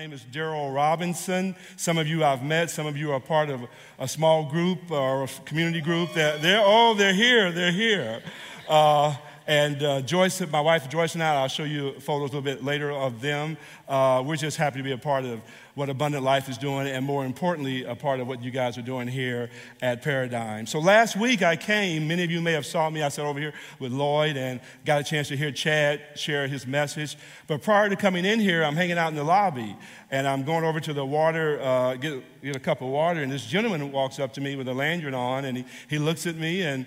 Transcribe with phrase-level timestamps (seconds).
[0.00, 1.54] Name is Daryl Robinson.
[1.76, 2.70] Some of you I've met.
[2.70, 3.60] Some of you are part of
[3.98, 6.14] a small group or a community group.
[6.14, 7.52] That they're oh, they're here.
[7.52, 8.22] They're here.
[8.66, 9.14] Uh,
[9.50, 12.62] and uh, Joyce, my wife Joyce and I, I'll show you photos a little bit
[12.62, 13.56] later of them.
[13.88, 15.40] Uh, we're just happy to be a part of
[15.74, 18.82] what Abundant Life is doing, and more importantly, a part of what you guys are
[18.82, 19.50] doing here
[19.82, 20.66] at Paradigm.
[20.66, 22.06] So last week I came.
[22.06, 23.02] Many of you may have saw me.
[23.02, 26.64] I sat over here with Lloyd and got a chance to hear Chad share his
[26.64, 27.16] message.
[27.48, 29.76] But prior to coming in here, I'm hanging out in the lobby,
[30.12, 33.32] and I'm going over to the water, uh, get, get a cup of water, and
[33.32, 36.36] this gentleman walks up to me with a lanyard on, and he, he looks at
[36.36, 36.86] me and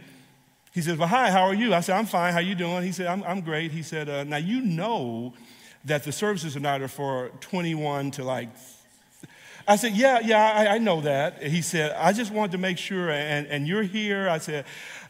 [0.74, 1.74] he says, Well, hi, how are you?
[1.74, 2.34] I said, I'm fine.
[2.34, 2.84] How you doing?
[2.84, 3.72] He said, I'm, I'm great.
[3.72, 5.34] He said, uh, Now, you know
[5.86, 8.50] that the services tonight are for 21 to like.
[9.68, 11.44] I said, Yeah, yeah, I, I know that.
[11.44, 14.28] He said, I just wanted to make sure, and, and you're here.
[14.28, 14.66] I said,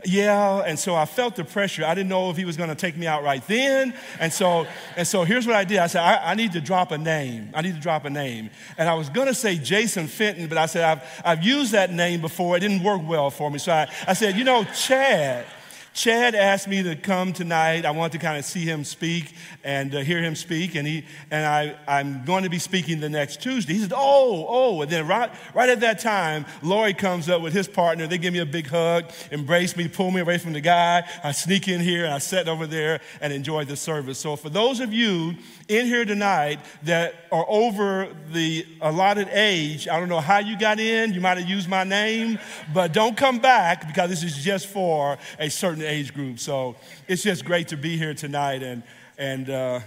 [0.05, 1.85] yeah and so i felt the pressure.
[1.85, 3.93] I didn't know if he was going to take me out right then.
[4.19, 5.77] And so and so here's what i did.
[5.77, 7.49] I said I, I, need to drop a name.
[7.53, 8.49] I need to drop a name.
[8.77, 11.91] And i was going to say jason fenton but i said i've, I've used that
[11.91, 12.57] name before.
[12.57, 13.59] It didn't work well for me.
[13.59, 15.45] So i, I said you know chad
[15.93, 17.85] Chad asked me to come tonight.
[17.85, 20.73] I want to kind of see him speak and uh, hear him speak.
[20.73, 23.73] And, he, and I, I'm going to be speaking the next Tuesday.
[23.73, 24.81] He said, Oh, oh.
[24.81, 28.07] And then right, right at that time, Lori comes up with his partner.
[28.07, 31.07] They give me a big hug, embrace me, pull me away from the guy.
[31.23, 34.17] I sneak in here and I sit over there and enjoy the service.
[34.17, 35.35] So for those of you
[35.67, 40.79] in here tonight that are over the allotted age, I don't know how you got
[40.79, 41.13] in.
[41.13, 42.39] You might have used my name,
[42.73, 46.39] but don't come back because this is just for a certain age group.
[46.39, 46.75] So
[47.07, 48.83] it's just great to be here tonight and,
[49.17, 49.79] and uh,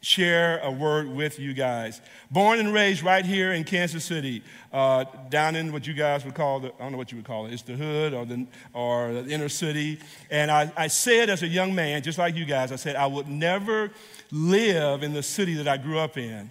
[0.00, 2.00] share a word with you guys.
[2.30, 4.42] Born and raised right here in Kansas City,
[4.72, 7.26] uh, down in what you guys would call the, I don't know what you would
[7.26, 9.98] call it, it's the hood or the, or the inner city.
[10.30, 13.06] And I, I said as a young man, just like you guys, I said I
[13.06, 13.90] would never
[14.30, 16.50] live in the city that I grew up in.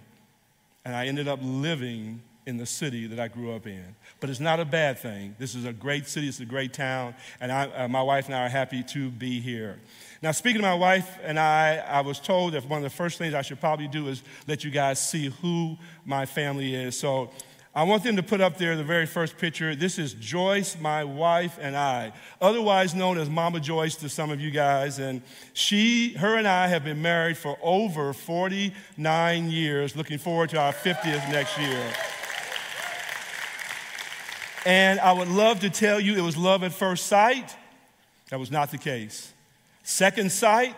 [0.84, 3.94] And I ended up living in the city that I grew up in.
[4.20, 5.34] But it's not a bad thing.
[5.38, 8.34] This is a great city, it's a great town, and I, uh, my wife and
[8.34, 9.78] I are happy to be here.
[10.22, 13.16] Now, speaking of my wife and I, I was told that one of the first
[13.16, 16.98] things I should probably do is let you guys see who my family is.
[16.98, 17.30] So
[17.74, 19.74] I want them to put up there the very first picture.
[19.74, 24.40] This is Joyce, my wife, and I, otherwise known as Mama Joyce to some of
[24.40, 24.98] you guys.
[24.98, 25.22] And
[25.54, 30.72] she, her and I have been married for over 49 years, looking forward to our
[30.72, 31.92] 50th next year.
[34.66, 37.56] And I would love to tell you it was love at first sight.
[38.30, 39.32] That was not the case.
[39.82, 40.76] Second sight,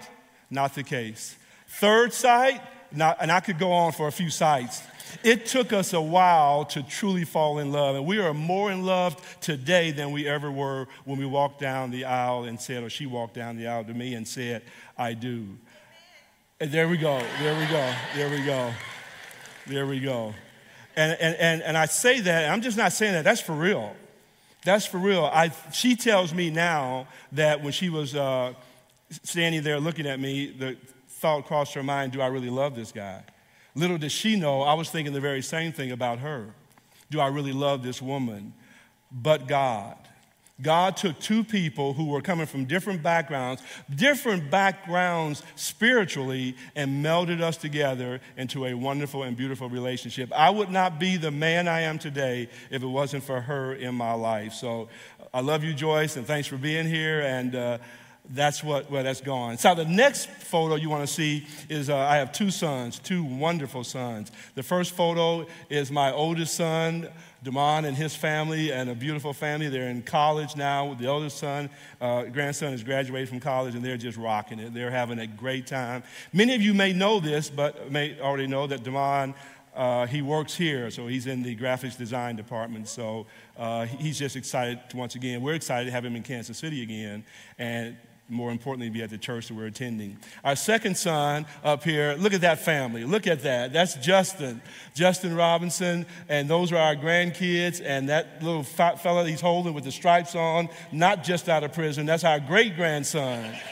[0.51, 1.37] not the case.
[1.67, 2.61] Third sight,
[2.93, 4.83] not, and I could go on for a few sights.
[5.23, 8.85] It took us a while to truly fall in love, and we are more in
[8.85, 12.91] love today than we ever were when we walked down the aisle and said, or
[12.91, 14.63] she walked down the aisle to me and said,
[14.97, 15.59] I do.
[16.61, 18.73] And there we go, there we go, there we go,
[19.67, 20.33] there we go.
[20.97, 23.95] And, and, and, and I say that, I'm just not saying that, that's for real.
[24.65, 25.25] That's for real.
[25.25, 28.53] I, she tells me now that when she was uh,
[29.23, 30.77] standing there looking at me, the
[31.09, 33.25] thought crossed her mind, do I really love this guy?
[33.75, 36.55] Little did she know, I was thinking the very same thing about her.
[37.11, 38.53] Do I really love this woman?
[39.11, 39.97] But God.
[40.63, 43.63] God took two people who were coming from different backgrounds,
[43.95, 50.33] different backgrounds spiritually, and melded us together into a wonderful and beautiful relationship.
[50.33, 53.95] I would not be the man I am today if it wasn't for her in
[53.95, 54.55] my life.
[54.55, 54.89] So
[55.35, 57.21] I love you, Joyce, and thanks for being here.
[57.21, 57.79] And uh,
[58.31, 59.59] that's what where that's gone.
[59.59, 63.25] So the next photo you want to see is uh, I have two sons, two
[63.25, 64.31] wonderful sons.
[64.55, 67.09] The first photo is my oldest son,
[67.43, 69.69] Damon and his family, and a beautiful family.
[69.69, 70.95] They're in college now.
[70.95, 71.71] The oldest son,
[72.01, 74.73] uh, grandson, has graduated from college, and they're just rocking it.
[74.73, 76.03] They're having a great time.
[76.33, 79.35] Many of you may know this, but may already know that Damon
[79.75, 82.89] uh, he works here, so he's in the graphics design department.
[82.89, 85.41] So uh, he's just excited to once again.
[85.41, 87.25] We're excited to have him in Kansas City again,
[87.59, 87.97] and
[88.33, 90.17] more importantly, be at the church that we're attending.
[90.43, 93.05] Our second son up here, look at that family.
[93.05, 93.73] Look at that.
[93.73, 94.63] That's Justin.
[94.95, 99.85] Justin Robinson, and those are our grandkids, and that little fat fella he's holding with
[99.85, 103.55] the stripes on, not just out of prison, that's our great grandson.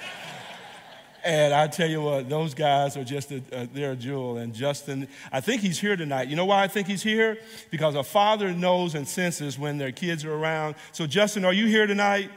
[1.23, 4.39] And I tell you what, those guys are just a, a, they're a jewel.
[4.39, 6.29] And Justin, I think he's here tonight.
[6.29, 7.39] You know why I think he's here?
[7.71, 10.77] Because a father knows and senses when their kids are around.
[10.93, 12.31] So, Justin, are you here tonight?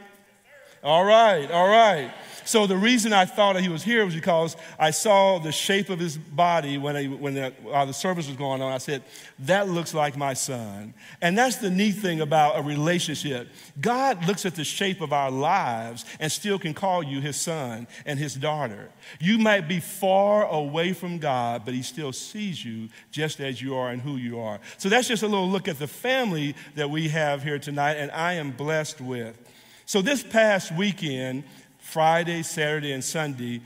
[0.84, 2.12] All right, all right.
[2.44, 5.88] So the reason I thought that he was here was because I saw the shape
[5.88, 8.70] of his body when, I, when the, while the service was going on.
[8.70, 9.02] I said,
[9.40, 10.92] that looks like my son.
[11.22, 13.48] And that's the neat thing about a relationship.
[13.80, 17.86] God looks at the shape of our lives and still can call you his son
[18.04, 18.90] and his daughter.
[19.20, 23.74] You might be far away from God, but he still sees you just as you
[23.74, 24.60] are and who you are.
[24.76, 28.10] So that's just a little look at the family that we have here tonight, and
[28.10, 29.38] I am blessed with.
[29.86, 31.44] So this past weekend,
[31.78, 33.60] Friday, Saturday, and Sunday,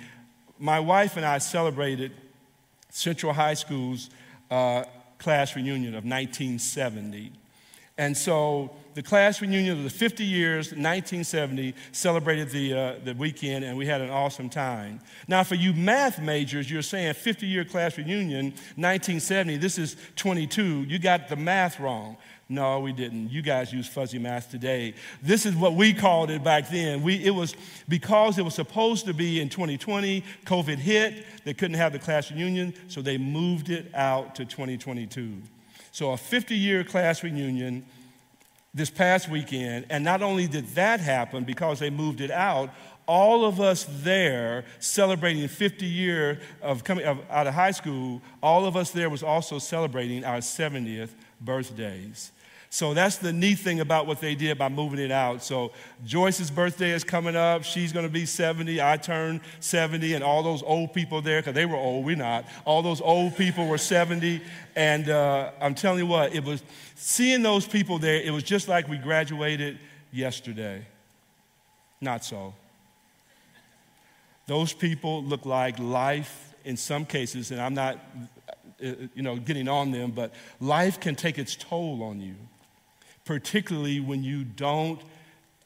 [0.59, 2.13] my wife and I celebrated
[2.91, 4.11] Central High School's
[4.51, 4.85] uh,
[5.19, 7.33] class reunion of 1970.
[7.97, 13.65] And so the class reunion of the 50 years, 1970, celebrated the, uh, the weekend,
[13.65, 15.01] and we had an awesome time.
[15.29, 20.83] Now, for you math majors, you're saying 50 year class reunion, 1970, this is 22.
[20.83, 22.17] You got the math wrong.
[22.51, 23.31] No, we didn't.
[23.31, 24.95] You guys use fuzzy math today.
[25.21, 27.03] This is what we called it back then.
[27.03, 27.55] We, it was
[27.91, 32.31] because it was supposed to be in 2020, COVID hit, they couldn't have the class
[32.31, 35.43] reunion, so they moved it out to 2022.
[35.93, 37.85] So a 50 year class reunion
[38.73, 42.71] this past weekend, and not only did that happen because they moved it out,
[43.07, 48.65] all of us there celebrating 50 year of coming of, out of high school, all
[48.65, 51.11] of us there was also celebrating our 70th
[51.43, 52.33] birthdays.
[52.71, 55.43] So that's the neat thing about what they did by moving it out.
[55.43, 55.73] So
[56.05, 57.65] Joyce's birthday is coming up.
[57.65, 58.83] She's going to be 70.
[58.83, 62.45] I turned 70, and all those old people there, because they were old, we're not.
[62.67, 64.43] All those old people were 70.
[64.77, 66.63] And uh, I'm telling you what, it was
[66.95, 69.79] seeing those people there, it was just like we graduated
[70.13, 70.87] yesterday.
[72.03, 72.53] Not so.
[74.47, 77.99] Those people look like life in some cases, and I'm not
[78.85, 82.35] uh, you know, getting on them, but life can take its toll on you
[83.29, 85.03] particularly when you don't.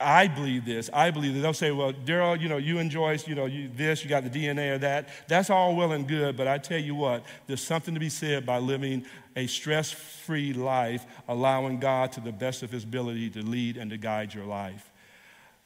[0.01, 0.91] I believe this.
[0.93, 3.71] I believe that they'll say, well, Daryl, you know, you and Joyce, you know, you,
[3.77, 5.09] this, you got the DNA or that.
[5.29, 8.45] That's all well and good, but I tell you what, there's something to be said
[8.45, 9.05] by living
[9.37, 13.93] a stress free life, allowing God to the best of his ability to lead and
[13.93, 14.91] to guide your life.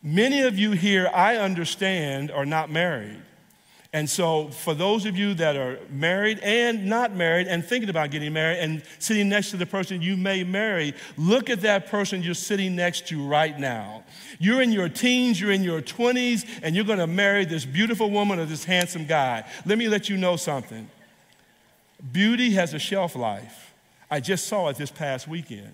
[0.02, 3.22] Many of you here, I understand, are not married.
[3.96, 8.10] And so, for those of you that are married and not married and thinking about
[8.10, 12.22] getting married and sitting next to the person you may marry, look at that person
[12.22, 14.04] you're sitting next to right now.
[14.38, 18.10] You're in your teens, you're in your 20s, and you're going to marry this beautiful
[18.10, 19.48] woman or this handsome guy.
[19.64, 20.90] Let me let you know something
[22.12, 23.72] beauty has a shelf life.
[24.10, 25.72] I just saw it this past weekend.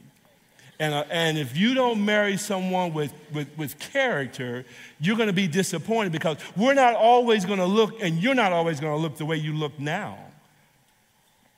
[0.83, 4.65] And, uh, and if you don't marry someone with, with, with character,
[4.99, 8.51] you're going to be disappointed because we're not always going to look, and you're not
[8.51, 10.19] always going to look the way you look now.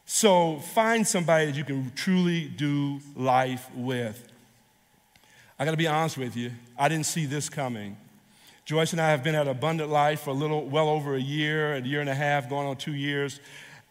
[0.04, 4.30] So find somebody that you can truly do life with.
[5.58, 7.96] I got to be honest with you, I didn't see this coming.
[8.66, 11.76] Joyce and I have been at Abundant Life for a little, well over a year,
[11.76, 13.40] a year and a half, going on two years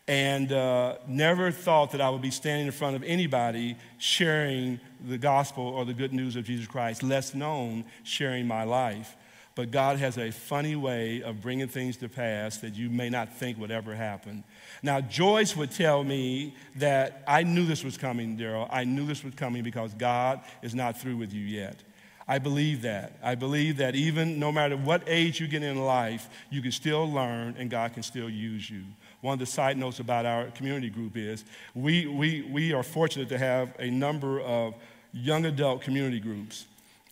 [0.07, 5.17] and uh, never thought that I would be standing in front of anybody sharing the
[5.17, 9.15] gospel or the good news of Jesus Christ, less known sharing my life.
[9.55, 13.33] But God has a funny way of bringing things to pass that you may not
[13.33, 14.43] think would ever happen.
[14.81, 18.67] Now, Joyce would tell me that I knew this was coming, Daryl.
[18.71, 21.83] I knew this was coming because God is not through with you yet.
[22.27, 23.19] I believe that.
[23.21, 27.11] I believe that even no matter what age you get in life, you can still
[27.11, 28.83] learn and God can still use you.
[29.23, 33.29] One of the side notes about our community group is we, we, we are fortunate
[33.29, 34.75] to have a number of
[35.13, 36.65] young adult community groups.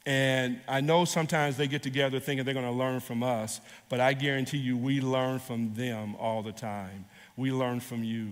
[0.06, 4.02] And I know sometimes they get together thinking they're going to learn from us, but
[4.02, 7.06] I guarantee you we learn from them all the time.
[7.38, 8.32] We learn from you.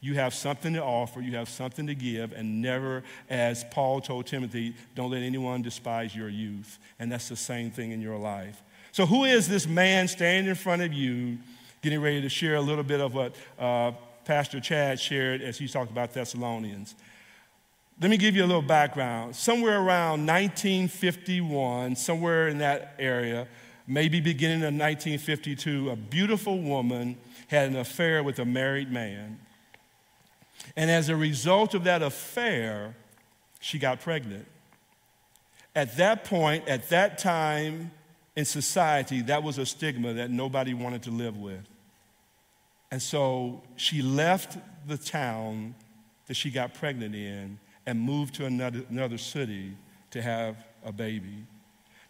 [0.00, 4.26] You have something to offer, you have something to give, and never, as Paul told
[4.26, 6.78] Timothy, don't let anyone despise your youth.
[6.98, 8.62] And that's the same thing in your life.
[8.92, 11.36] So, who is this man standing in front of you
[11.82, 13.92] getting ready to share a little bit of what uh,
[14.24, 16.94] Pastor Chad shared as he talked about Thessalonians.
[18.00, 19.34] Let me give you a little background.
[19.34, 23.48] Somewhere around 1951, somewhere in that area,
[23.86, 27.16] maybe beginning of 1952, a beautiful woman
[27.48, 29.40] had an affair with a married man.
[30.76, 32.94] And as a result of that affair,
[33.58, 34.46] she got pregnant.
[35.74, 37.90] At that point, at that time,
[38.38, 41.68] in society, that was a stigma that nobody wanted to live with.
[42.92, 45.74] And so she left the town
[46.28, 49.72] that she got pregnant in and moved to another, another city
[50.12, 50.54] to have
[50.84, 51.44] a baby.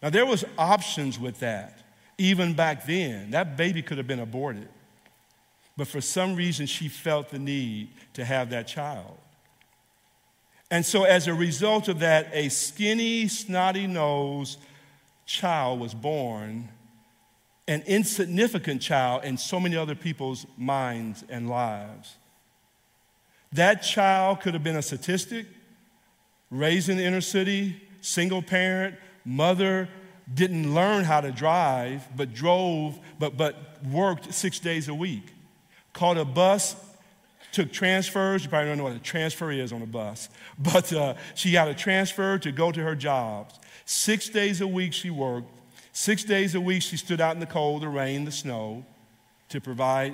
[0.03, 1.79] Now, there was options with that.
[2.19, 4.69] Even back then, that baby could have been aborted.
[5.77, 9.17] But for some reason, she felt the need to have that child.
[10.69, 14.59] And so, as a result of that, a skinny, snotty nosed
[15.29, 16.67] child was born,
[17.67, 22.17] an insignificant child in so many other people's minds and lives.
[23.53, 25.45] That child could have been a statistic,
[26.49, 29.87] raised in the inner city, single parent, mother
[30.33, 33.55] didn't learn how to drive, but drove, but, but
[33.85, 35.31] worked six days a week.
[35.93, 36.75] Caught a bus,
[37.51, 38.43] took transfers.
[38.43, 41.67] You probably don't know what a transfer is on a bus, but uh, she got
[41.67, 43.58] a transfer to go to her jobs.
[43.91, 45.49] Six days a week she worked.
[45.93, 48.85] Six days a week she stood out in the cold, the rain, the snow
[49.49, 50.13] to provide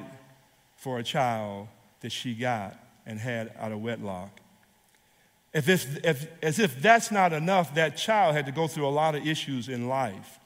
[0.77, 1.67] for a child
[1.99, 4.39] that she got and had out of wedlock.
[5.53, 5.67] If,
[6.05, 9.27] if, as if that's not enough, that child had to go through a lot of
[9.27, 10.39] issues in life.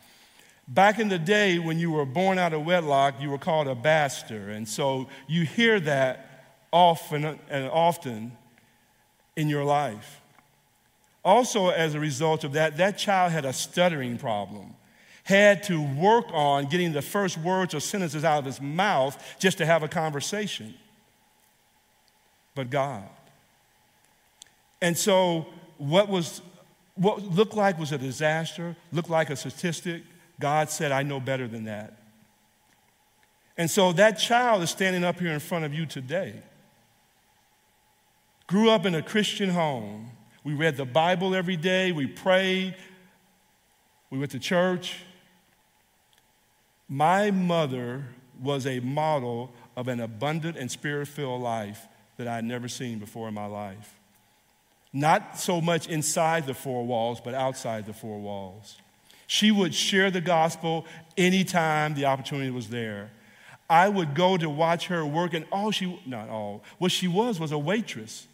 [0.67, 3.75] Back in the day, when you were born out of wedlock, you were called a
[3.75, 4.49] bastard.
[4.49, 8.31] And so you hear that often and often
[9.35, 10.18] in your life.
[11.23, 14.73] Also, as a result of that, that child had a stuttering problem,
[15.23, 19.57] had to work on getting the first words or sentences out of his mouth just
[19.57, 20.73] to have a conversation.
[22.55, 23.07] But God,
[24.81, 25.47] and so,
[25.77, 26.41] what was
[26.95, 30.03] what looked like was a disaster, looked like a statistic,
[30.39, 31.97] God said, I know better than that.
[33.57, 36.33] And so that child is standing up here in front of you today.
[38.47, 40.11] Grew up in a Christian home.
[40.49, 42.73] We read the Bible every day, we prayed,
[44.09, 44.95] we went to church.
[46.87, 48.05] My mother
[48.41, 51.87] was a model of an abundant and spirit filled life
[52.17, 53.93] that I had never seen before in my life.
[54.91, 58.77] Not so much inside the four walls, but outside the four walls.
[59.27, 63.11] She would share the gospel anytime the opportunity was there.
[63.69, 67.39] I would go to watch her work, and all she, not all, what she was
[67.39, 68.25] was a waitress.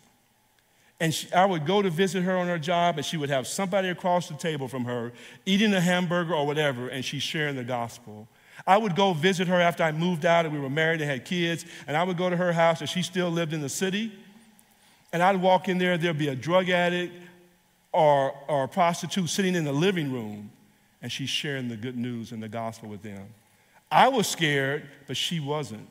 [0.99, 3.47] And she, I would go to visit her on her job, and she would have
[3.47, 5.11] somebody across the table from her
[5.45, 8.27] eating a hamburger or whatever, and she's sharing the gospel.
[8.65, 11.25] I would go visit her after I moved out and we were married and had
[11.25, 14.11] kids, and I would go to her house, and she still lived in the city.
[15.11, 17.13] And I'd walk in there, there'd be a drug addict
[17.91, 20.51] or, or a prostitute sitting in the living room,
[21.01, 23.27] and she's sharing the good news and the gospel with them.
[23.91, 25.87] I was scared, but she wasn't.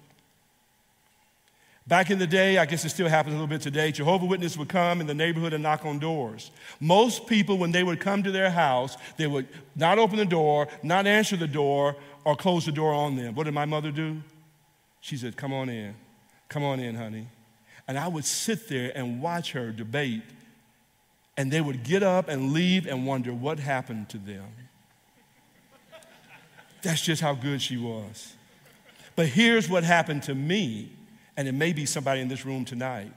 [1.87, 4.57] Back in the day, I guess it still happens a little bit today, Jehovah Witnesses
[4.57, 6.51] would come in the neighborhood and knock on doors.
[6.81, 10.69] Most people, when they would come to their house, they would not open the door,
[10.83, 13.35] not answer the door, or close the door on them.
[13.35, 14.23] What did my mother do?
[15.01, 15.95] She said, Come on in.
[16.49, 17.27] Come on in, honey.
[17.87, 20.23] And I would sit there and watch her debate,
[21.37, 24.47] and they would get up and leave and wonder what happened to them.
[26.83, 28.35] That's just how good she was.
[29.17, 30.91] But here's what happened to me,
[31.37, 33.13] and it may be somebody in this room tonight.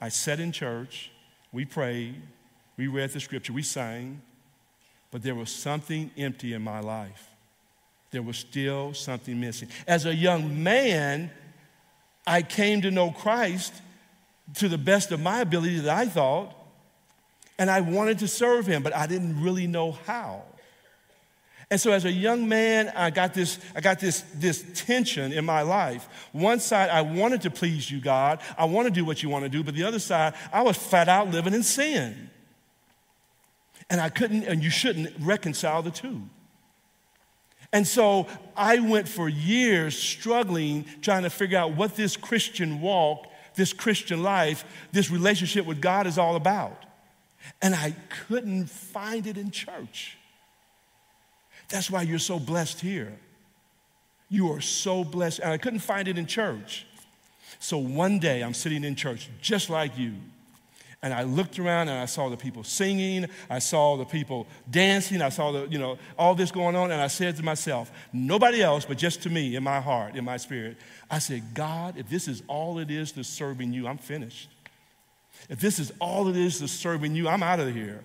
[0.00, 1.10] I sat in church,
[1.52, 2.20] we prayed,
[2.76, 4.20] we read the scripture, we sang,
[5.10, 7.30] but there was something empty in my life.
[8.10, 9.68] There was still something missing.
[9.86, 11.30] As a young man,
[12.26, 13.72] I came to know Christ
[14.54, 16.52] to the best of my ability that I thought,
[17.58, 20.42] and I wanted to serve him, but I didn't really know how.
[21.70, 25.44] And so as a young man, I got this, I got this, this tension in
[25.44, 26.08] my life.
[26.32, 28.40] One side, I wanted to please you, God.
[28.56, 30.76] I want to do what you want to do, but the other side, I was
[30.76, 32.30] fat out living in sin.
[33.90, 36.22] And I couldn't, and you shouldn't reconcile the two.
[37.72, 43.26] And so I went for years struggling, trying to figure out what this Christian walk
[43.56, 46.84] this Christian life, this relationship with God is all about.
[47.60, 50.15] And I couldn't find it in church.
[51.68, 53.18] That's why you're so blessed here.
[54.28, 55.40] You are so blessed.
[55.40, 56.86] And I couldn't find it in church.
[57.58, 60.14] So one day I'm sitting in church just like you.
[61.02, 65.22] And I looked around and I saw the people singing, I saw the people dancing,
[65.22, 68.62] I saw the, you know, all this going on, and I said to myself, nobody
[68.62, 70.78] else, but just to me in my heart, in my spirit,
[71.10, 74.48] I said, God, if this is all it is to serving you, I'm finished.
[75.48, 78.00] If this is all it is to serving you, I'm out of here.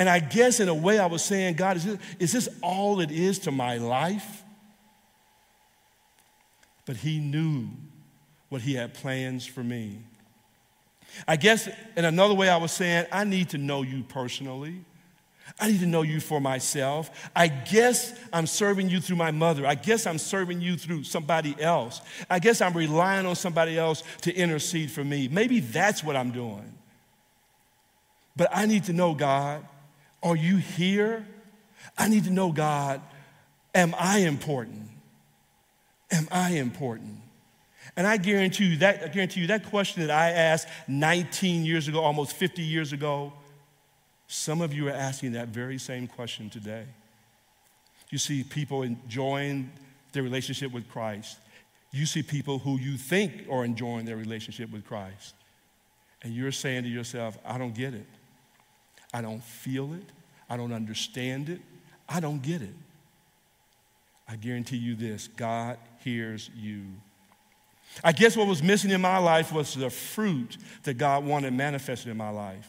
[0.00, 3.00] And I guess in a way I was saying, God, is this, is this all
[3.00, 4.42] it is to my life?
[6.86, 7.68] But He knew
[8.48, 9.98] what He had plans for me.
[11.28, 14.86] I guess in another way, I was saying, I need to know you personally.
[15.58, 17.28] I need to know you for myself.
[17.36, 19.66] I guess I'm serving you through my mother.
[19.66, 22.00] I guess I'm serving you through somebody else.
[22.30, 25.28] I guess I'm relying on somebody else to intercede for me.
[25.28, 26.72] Maybe that's what I'm doing.
[28.34, 29.66] But I need to know, God,
[30.22, 31.26] are you here?
[31.96, 33.00] I need to know, God,
[33.74, 34.88] am I important?
[36.10, 37.16] Am I important?
[37.96, 41.88] And I guarantee you that I guarantee you that question that I asked 19 years
[41.88, 43.32] ago, almost 50 years ago,
[44.32, 46.84] Some of you are asking that very same question today.
[48.10, 49.72] You see people enjoying
[50.12, 51.36] their relationship with Christ.
[51.90, 55.34] You see people who you think are enjoying their relationship with Christ.
[56.22, 58.06] And you're saying to yourself, I don't get it.
[59.12, 60.04] I don't feel it.
[60.48, 61.60] I don't understand it.
[62.08, 62.74] I don't get it.
[64.28, 66.82] I guarantee you this God hears you.
[68.04, 72.10] I guess what was missing in my life was the fruit that God wanted manifested
[72.10, 72.68] in my life.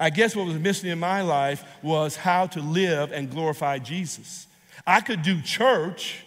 [0.00, 4.46] I guess what was missing in my life was how to live and glorify Jesus.
[4.86, 6.24] I could do church,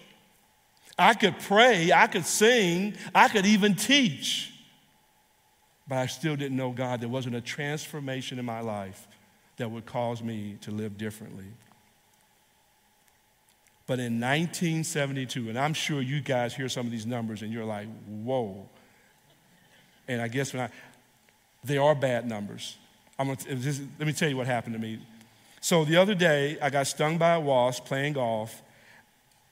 [1.00, 4.54] I could pray, I could sing, I could even teach,
[5.88, 7.02] but I still didn't know God.
[7.02, 9.08] There wasn't a transformation in my life
[9.58, 11.46] that would cause me to live differently.
[13.88, 17.66] But in 1972, and I'm sure you guys hear some of these numbers and you're
[17.66, 18.68] like, whoa.
[20.08, 20.70] And I guess when I,
[21.64, 22.78] they are bad numbers.
[23.18, 25.00] I'm gonna, just, let me tell you what happened to me.
[25.62, 28.62] So the other day, I got stung by a wasp playing golf,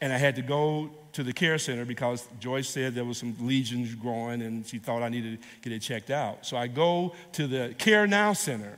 [0.01, 3.35] and I had to go to the care center because Joyce said there was some
[3.39, 6.45] lesions growing, and she thought I needed to get it checked out.
[6.45, 8.77] So I go to the Care Now Center,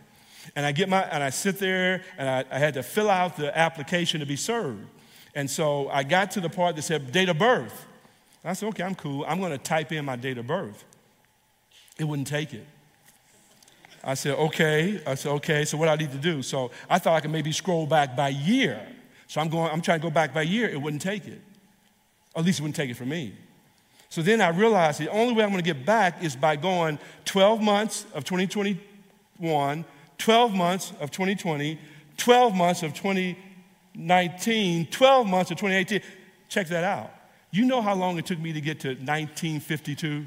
[0.55, 3.37] and I get my and I sit there, and I, I had to fill out
[3.37, 4.85] the application to be served.
[5.33, 7.85] And so I got to the part that said date of birth.
[8.45, 9.25] I said, okay, I'm cool.
[9.27, 10.83] I'm going to type in my date of birth.
[11.97, 12.65] It wouldn't take it.
[14.03, 15.01] I said, okay.
[15.05, 16.43] I said, okay, so what I need to do?
[16.43, 18.79] So I thought I could maybe scroll back by year.
[19.27, 20.69] So I'm going, I'm trying to go back by year.
[20.69, 21.41] It wouldn't take it.
[22.35, 23.33] At least it wouldn't take it for me.
[24.09, 26.99] So then I realized the only way I'm going to get back is by going
[27.25, 29.85] 12 months of 2021,
[30.17, 31.79] 12 months of 2020,
[32.17, 36.01] 12 months of 2019, 12 months of 2018.
[36.49, 37.11] Check that out.
[37.51, 40.25] You know how long it took me to get to 1952?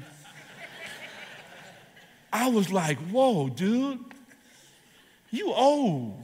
[2.31, 3.99] I was like, whoa, dude,
[5.31, 6.19] you old.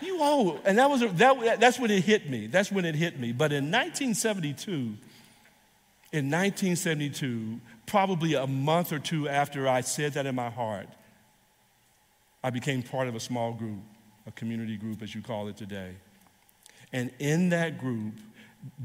[0.00, 0.60] You old.
[0.64, 2.46] And that was, that, that's when it hit me.
[2.46, 3.32] That's when it hit me.
[3.32, 4.72] But in 1972,
[6.12, 10.88] in 1972, probably a month or two after I said that in my heart,
[12.44, 13.80] I became part of a small group,
[14.26, 15.96] a community group, as you call it today.
[16.92, 18.14] And in that group,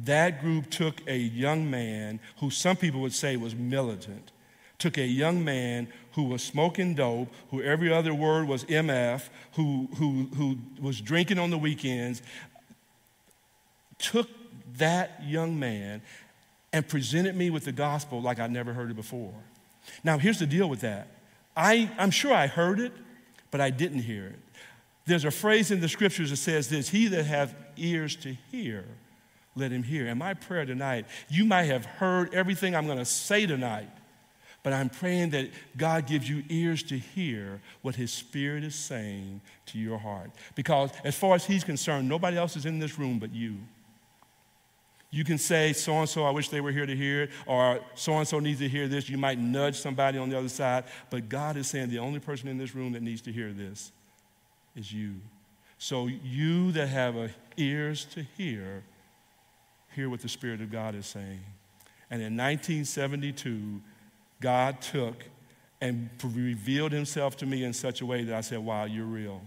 [0.06, 4.32] that group took a young man who some people would say was militant
[4.80, 9.90] took a young man who was smoking dope, who every other word was MF, who,
[9.98, 12.22] who, who was drinking on the weekends,
[14.00, 14.30] took
[14.78, 16.02] that young man
[16.72, 19.34] and presented me with the gospel like I'd never heard it before.
[20.04, 21.08] Now, here's the deal with that.
[21.58, 22.94] I, I'm sure I heard it,
[23.52, 24.40] but I didn't hear it.
[25.06, 28.86] There's a phrase in the scriptures that says this He that hath ears to hear,
[29.56, 30.08] let him hear.
[30.08, 33.90] And my prayer tonight, you might have heard everything I'm going to say tonight,
[34.62, 39.42] but I'm praying that God gives you ears to hear what His Spirit is saying
[39.68, 40.32] to your heart.
[40.54, 43.58] Because as far as He's concerned, nobody else is in this room but you.
[45.12, 47.80] You can say, so and so, I wish they were here to hear it, or
[47.96, 49.10] so and so needs to hear this.
[49.10, 52.48] You might nudge somebody on the other side, but God is saying the only person
[52.48, 53.92] in this room that needs to hear this
[54.76, 55.16] is you.
[55.80, 58.84] So, you that have ears to hear,
[59.96, 61.42] hear what the Spirit of God is saying.
[62.12, 63.82] And in 1972,
[64.42, 65.24] God took
[65.82, 69.42] and revealed himself to me in such a way that I said, Wow, you're real.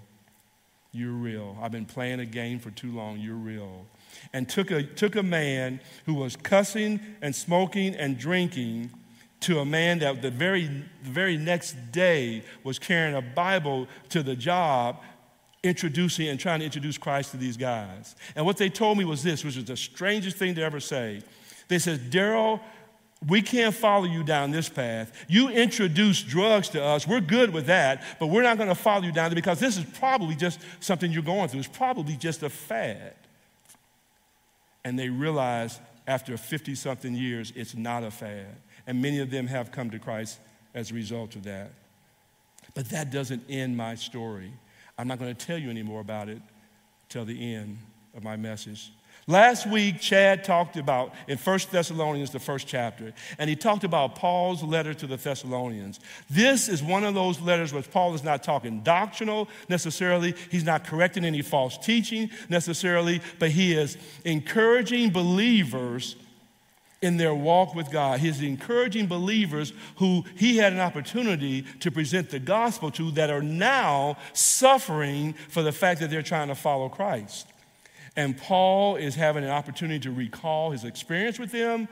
[0.92, 1.56] You're real.
[1.60, 3.18] I've been playing a game for too long.
[3.18, 3.86] You're real.
[4.32, 8.90] And took a, took a man who was cussing and smoking and drinking
[9.40, 14.22] to a man that the very, the very next day was carrying a Bible to
[14.22, 15.00] the job,
[15.62, 18.16] introducing and trying to introduce Christ to these guys.
[18.34, 21.22] And what they told me was this, which was the strangest thing to ever say.
[21.68, 22.60] They said, Daryl,
[23.26, 25.12] we can't follow you down this path.
[25.28, 27.06] You introduce drugs to us.
[27.06, 29.76] We're good with that, but we're not going to follow you down there because this
[29.76, 31.60] is probably just something you're going through.
[31.60, 33.14] It's probably just a fad.
[34.84, 38.56] And they realize after 50 something years, it's not a fad.
[38.86, 40.40] And many of them have come to Christ
[40.74, 41.70] as a result of that.
[42.74, 44.52] But that doesn't end my story.
[44.98, 46.40] I'm not going to tell you any more about it
[47.08, 47.78] till the end
[48.16, 48.92] of my message.
[49.28, 54.16] Last week, Chad talked about in 1 Thessalonians, the first chapter, and he talked about
[54.16, 56.00] Paul's letter to the Thessalonians.
[56.28, 60.84] This is one of those letters where Paul is not talking doctrinal necessarily, he's not
[60.84, 66.16] correcting any false teaching necessarily, but he is encouraging believers
[67.00, 68.18] in their walk with God.
[68.18, 73.42] He's encouraging believers who he had an opportunity to present the gospel to that are
[73.42, 77.46] now suffering for the fact that they're trying to follow Christ.
[78.16, 81.88] And Paul is having an opportunity to recall his experience with them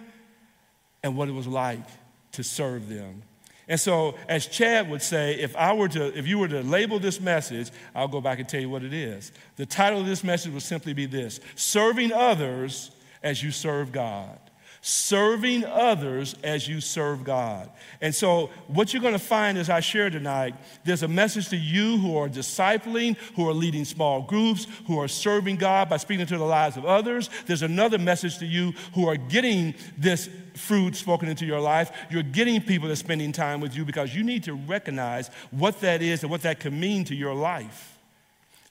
[1.03, 1.87] and what it was like
[2.33, 3.23] to serve them.
[3.69, 6.99] And so, as Chad would say, if I were to, if you were to label
[6.99, 9.31] this message, I'll go back and tell you what it is.
[9.57, 12.91] The title of this message would simply be this Serving Others
[13.23, 14.39] as You Serve God
[14.83, 17.71] serving others as you serve God.
[18.01, 21.57] And so, what you're going to find as I share tonight, there's a message to
[21.57, 26.27] you who are discipling, who are leading small groups, who are serving God by speaking
[26.27, 27.29] to the lives of others.
[27.47, 31.93] There's another message to you who are getting this fruit spoken into your life.
[32.11, 35.81] You're getting people that are spending time with you because you need to recognize what
[35.81, 37.99] that is and what that can mean to your life.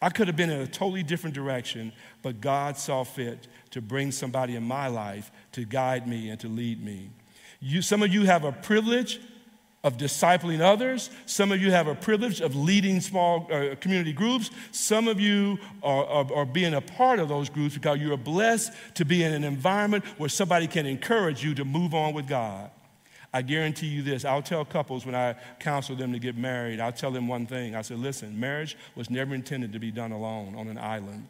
[0.01, 1.91] I could have been in a totally different direction,
[2.21, 6.47] but God saw fit to bring somebody in my life to guide me and to
[6.47, 7.09] lead me.
[7.59, 9.19] You, some of you have a privilege
[9.83, 11.09] of discipling others.
[11.25, 14.51] Some of you have a privilege of leading small uh, community groups.
[14.71, 18.17] Some of you are, are, are, being a part of those groups because you are
[18.17, 22.27] blessed to be in an environment where somebody can encourage you to move on with
[22.27, 22.71] God.
[23.33, 26.91] I guarantee you this I'll tell couples when I counsel them to get married, I'll
[26.91, 27.75] tell them one thing.
[27.75, 31.27] I said, listen, marriage was never intended to be done alone on an island.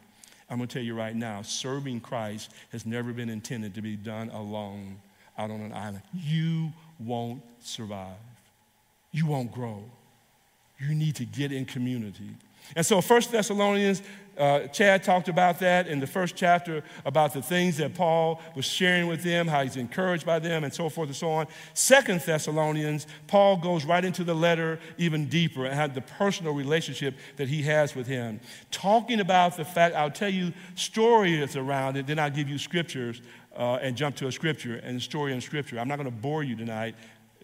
[0.50, 3.96] I'm going to tell you right now, serving Christ has never been intended to be
[3.96, 4.96] done alone
[5.38, 6.02] out on an island.
[6.12, 8.16] You won't survive.
[9.12, 9.84] You won't grow.
[10.78, 12.30] You need to get in community.
[12.74, 14.02] And so, First Thessalonians,
[14.40, 18.64] uh, Chad talked about that in the first chapter about the things that Paul was
[18.64, 21.46] sharing with them, how he's encouraged by them, and so forth and so on.
[21.74, 27.14] Second Thessalonians, Paul goes right into the letter even deeper and had the personal relationship
[27.36, 29.94] that he has with him, talking about the fact.
[29.94, 33.20] I'll tell you stories around it, then I'll give you scriptures
[33.54, 35.78] uh, and jump to a scripture and story in scripture.
[35.78, 36.94] I'm not going to bore you tonight.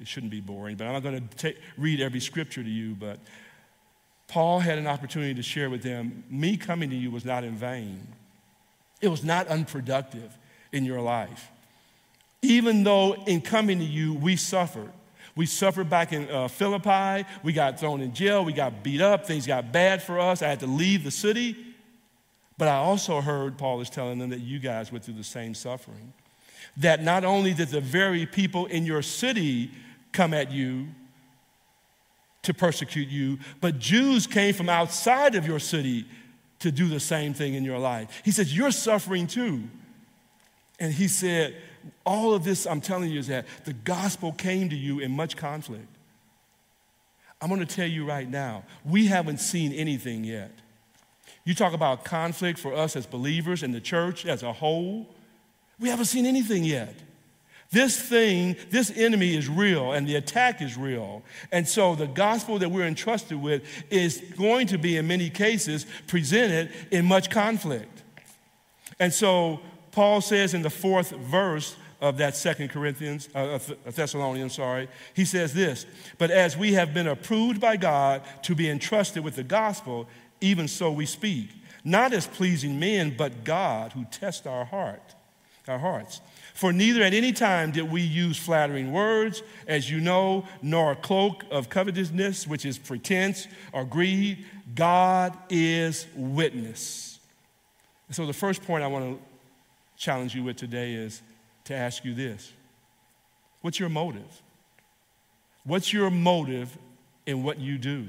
[0.01, 3.19] It shouldn't be boring, but I'm not going to read every scripture to you, but.
[4.29, 7.57] Paul had an opportunity to share with them me coming to you was not in
[7.57, 8.07] vain,
[9.01, 10.37] it was not unproductive
[10.73, 11.51] in your life.
[12.43, 14.93] Even though in coming to you, we suffered.
[15.35, 17.29] We suffered back in uh, Philippi.
[17.43, 18.45] We got thrown in jail.
[18.45, 19.27] We got beat up.
[19.27, 20.43] Things got bad for us.
[20.43, 21.57] I had to leave the city.
[22.57, 25.55] But I also heard Paul is telling them that you guys went through the same
[25.55, 26.15] suffering.
[26.79, 29.71] That not only did the very people in your city
[30.13, 30.89] come at you,
[32.47, 36.07] to persecute you, but Jews came from outside of your city
[36.61, 38.23] to do the same thing in your life.
[38.25, 39.65] He says, You're suffering too.
[40.79, 41.57] And he said,
[42.05, 45.37] All of this I'm telling you is that the gospel came to you in much
[45.37, 45.89] conflict.
[47.41, 50.51] I'm going to tell you right now, we haven't seen anything yet.
[51.45, 55.07] You talk about conflict for us as believers in the church as a whole,
[55.79, 56.95] we haven't seen anything yet.
[57.71, 61.23] This thing, this enemy is real and the attack is real.
[61.51, 65.87] And so the gospel that we're entrusted with is going to be, in many cases,
[66.07, 68.03] presented in much conflict.
[68.99, 74.89] And so Paul says in the fourth verse of that second Corinthians, uh, Thessalonians, sorry,
[75.15, 75.87] he says this,
[76.19, 80.07] but as we have been approved by God to be entrusted with the gospel,
[80.41, 81.51] even so we speak,
[81.85, 85.15] not as pleasing men, but God who tests our heart,
[85.67, 86.21] our hearts.
[86.57, 90.97] For neither at any time did we use flattering words, as you know, nor a
[90.97, 94.43] cloak of covetousness, which is pretense or greed.
[94.75, 97.19] God is witness.
[98.11, 99.23] So, the first point I want to
[99.99, 101.21] challenge you with today is
[101.65, 102.55] to ask you this
[103.61, 104.43] What's your motive?
[105.65, 106.79] What's your motive
[107.27, 108.07] in what you do?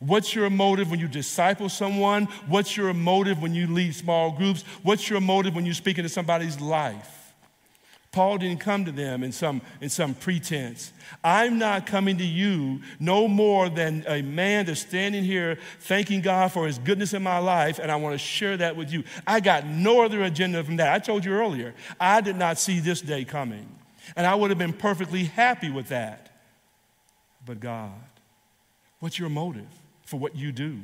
[0.00, 2.24] What's your motive when you disciple someone?
[2.48, 4.62] What's your motive when you lead small groups?
[4.82, 7.19] What's your motive when you speak into somebody's life?
[8.12, 10.92] Paul didn't come to them in some, in some pretense.
[11.22, 16.50] I'm not coming to you no more than a man that's standing here thanking God
[16.50, 19.04] for his goodness in my life, and I want to share that with you.
[19.28, 20.92] I got no other agenda from that.
[20.92, 23.68] I told you earlier, I did not see this day coming,
[24.16, 26.32] and I would have been perfectly happy with that.
[27.46, 27.92] But God,
[28.98, 29.68] what's your motive
[30.04, 30.80] for what you do?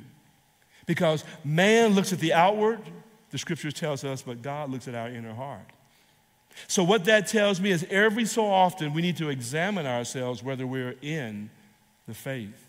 [0.87, 2.79] Because man looks at the outward,
[3.31, 5.73] the scriptures tells us, but God looks at our inner heart.
[6.69, 10.67] So, what that tells me is every so often we need to examine ourselves whether
[10.67, 11.51] we're in
[12.07, 12.67] the faith.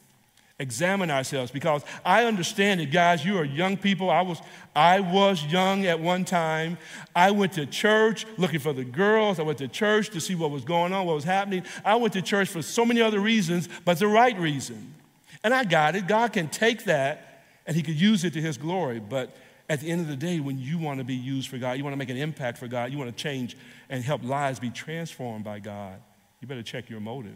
[0.60, 3.24] Examine ourselves because I understand it, guys.
[3.24, 4.10] You are young people.
[4.10, 4.42] I was,
[4.76, 6.80] I was young at one time.
[7.16, 9.40] I went to church looking for the girls.
[9.40, 11.64] I went to church to see what was going on, what was happening.
[11.86, 14.96] I went to church for so many other reasons, but the right reason.
[15.44, 16.08] And I got it.
[16.08, 19.00] God can take that and He could use it to His glory.
[19.00, 19.38] But
[19.70, 21.84] at the end of the day, when you want to be used for God, you
[21.84, 23.56] want to make an impact for God, you want to change
[23.90, 26.02] and help lives be transformed by God,
[26.42, 27.36] you better check your motive.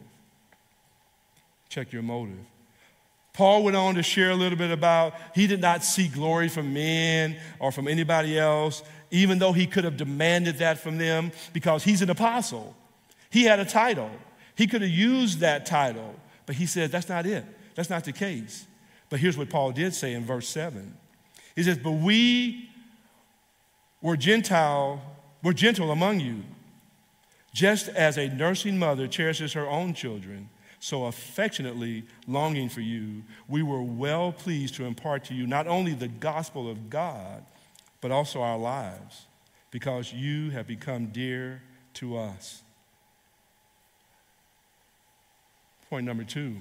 [1.70, 2.46] Check your motive.
[3.34, 6.74] Paul went on to share a little bit about he did not seek glory from
[6.74, 11.84] men or from anybody else, even though he could have demanded that from them because
[11.84, 12.76] he's an apostle.
[13.30, 14.12] He had a title.
[14.56, 17.46] He could have used that title, But he said that's not it.
[17.76, 18.68] That's not the case.
[19.10, 20.96] But here's what Paul did say in verse 7.
[21.56, 22.70] He says, But we
[24.02, 25.02] were Gentile,
[25.44, 26.44] were gentle among you,
[27.54, 30.50] just as a nursing mother cherishes her own children,
[30.80, 35.94] so affectionately longing for you, we were well pleased to impart to you not only
[35.94, 37.44] the gospel of God,
[38.00, 39.28] but also our lives,
[39.70, 41.62] because you have become dear
[41.96, 42.64] to us.
[45.90, 46.58] Point number two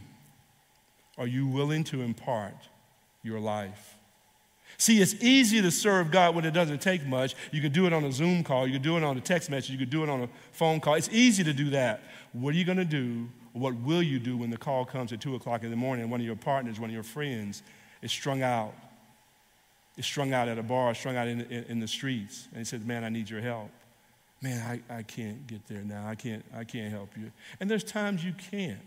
[1.16, 2.56] are you willing to impart
[3.22, 3.99] your life?
[4.78, 7.34] See, it's easy to serve God when it doesn't take much.
[7.50, 9.50] You can do it on a Zoom call, you can do it on a text
[9.50, 10.94] message, you can do it on a phone call.
[10.94, 12.02] It's easy to do that.
[12.32, 13.28] What are you going to do?
[13.52, 16.10] What will you do when the call comes at 2 o'clock in the morning and
[16.10, 17.62] one of your partners, one of your friends
[18.02, 18.74] is strung out?
[19.96, 22.46] Is strung out at a bar, strung out in, in, in the streets.
[22.52, 23.70] And he says, Man, I need your help.
[24.40, 26.06] Man, I, I can't get there now.
[26.06, 27.30] I can't, I can't help you.
[27.58, 28.78] And there's times you can't.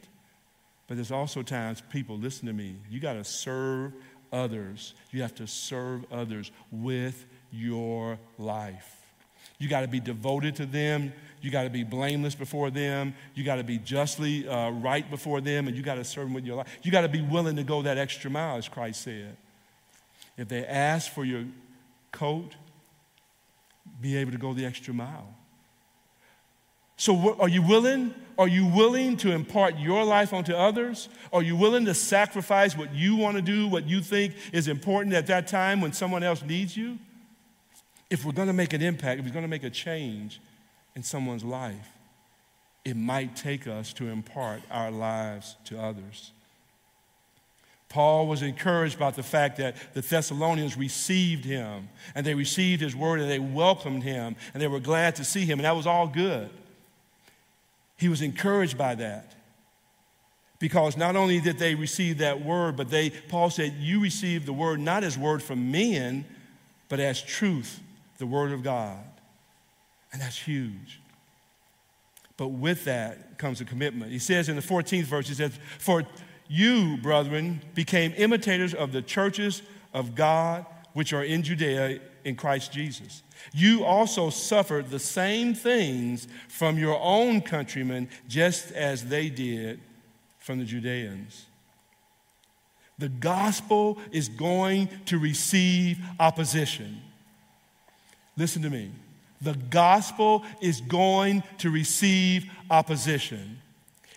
[0.87, 3.93] But there's also times people, listen to me, you got to serve
[4.33, 4.93] others.
[5.11, 8.99] You have to serve others with your life.
[9.59, 11.13] You got to be devoted to them.
[11.41, 13.13] You got to be blameless before them.
[13.35, 16.33] You got to be justly uh, right before them, and you got to serve them
[16.33, 16.67] with your life.
[16.83, 19.37] You got to be willing to go that extra mile, as Christ said.
[20.37, 21.45] If they ask for your
[22.11, 22.55] coat,
[24.01, 25.35] be able to go the extra mile.
[26.97, 28.13] So, are you willing?
[28.37, 31.07] Are you willing to impart your life onto others?
[31.31, 35.13] Are you willing to sacrifice what you want to do, what you think is important
[35.13, 36.97] at that time when someone else needs you?
[38.09, 40.39] If we're going to make an impact, if we're going to make a change
[40.95, 41.89] in someone's life,
[42.83, 46.31] it might take us to impart our lives to others.
[47.89, 52.95] Paul was encouraged by the fact that the Thessalonians received him and they received his
[52.95, 55.85] word and they welcomed him and they were glad to see him, and that was
[55.85, 56.49] all good.
[57.97, 59.33] He was encouraged by that.
[60.59, 64.53] Because not only did they receive that word, but they, Paul said, you received the
[64.53, 66.25] word not as word from men,
[66.87, 67.81] but as truth,
[68.17, 69.03] the word of God.
[70.11, 71.01] And that's huge.
[72.37, 74.11] But with that comes a commitment.
[74.11, 76.03] He says in the 14th verse, he says, For
[76.47, 79.61] you, brethren, became imitators of the churches
[79.93, 83.23] of God which are in Judea in Christ Jesus.
[83.53, 89.79] You also suffered the same things from your own countrymen, just as they did
[90.39, 91.45] from the Judeans.
[92.99, 97.01] The gospel is going to receive opposition.
[98.37, 98.91] Listen to me.
[99.41, 103.59] The gospel is going to receive opposition.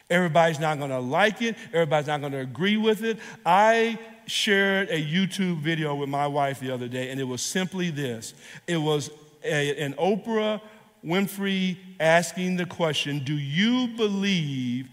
[0.08, 1.56] Everybody's not going to like it.
[1.72, 3.18] Everybody's not going to agree with it.
[3.44, 7.90] I shared a YouTube video with my wife the other day, and it was simply
[7.90, 8.34] this
[8.66, 9.10] it was
[9.44, 10.60] a, an Oprah
[11.04, 14.88] Winfrey asking the question Do you believe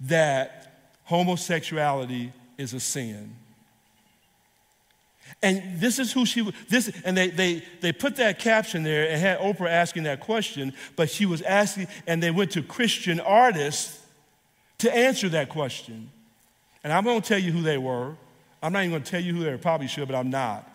[0.00, 3.34] that homosexuality is a sin?
[5.42, 6.50] And this is who she.
[6.68, 10.72] This, and they, they, they put that caption there and had Oprah asking that question,
[10.96, 13.97] but she was asking, and they went to Christian artists
[14.78, 16.10] to answer that question.
[16.84, 18.14] And I'm going to tell you who they were.
[18.62, 19.58] I'm not even going to tell you who they were.
[19.58, 20.68] Probably should, but I'm not.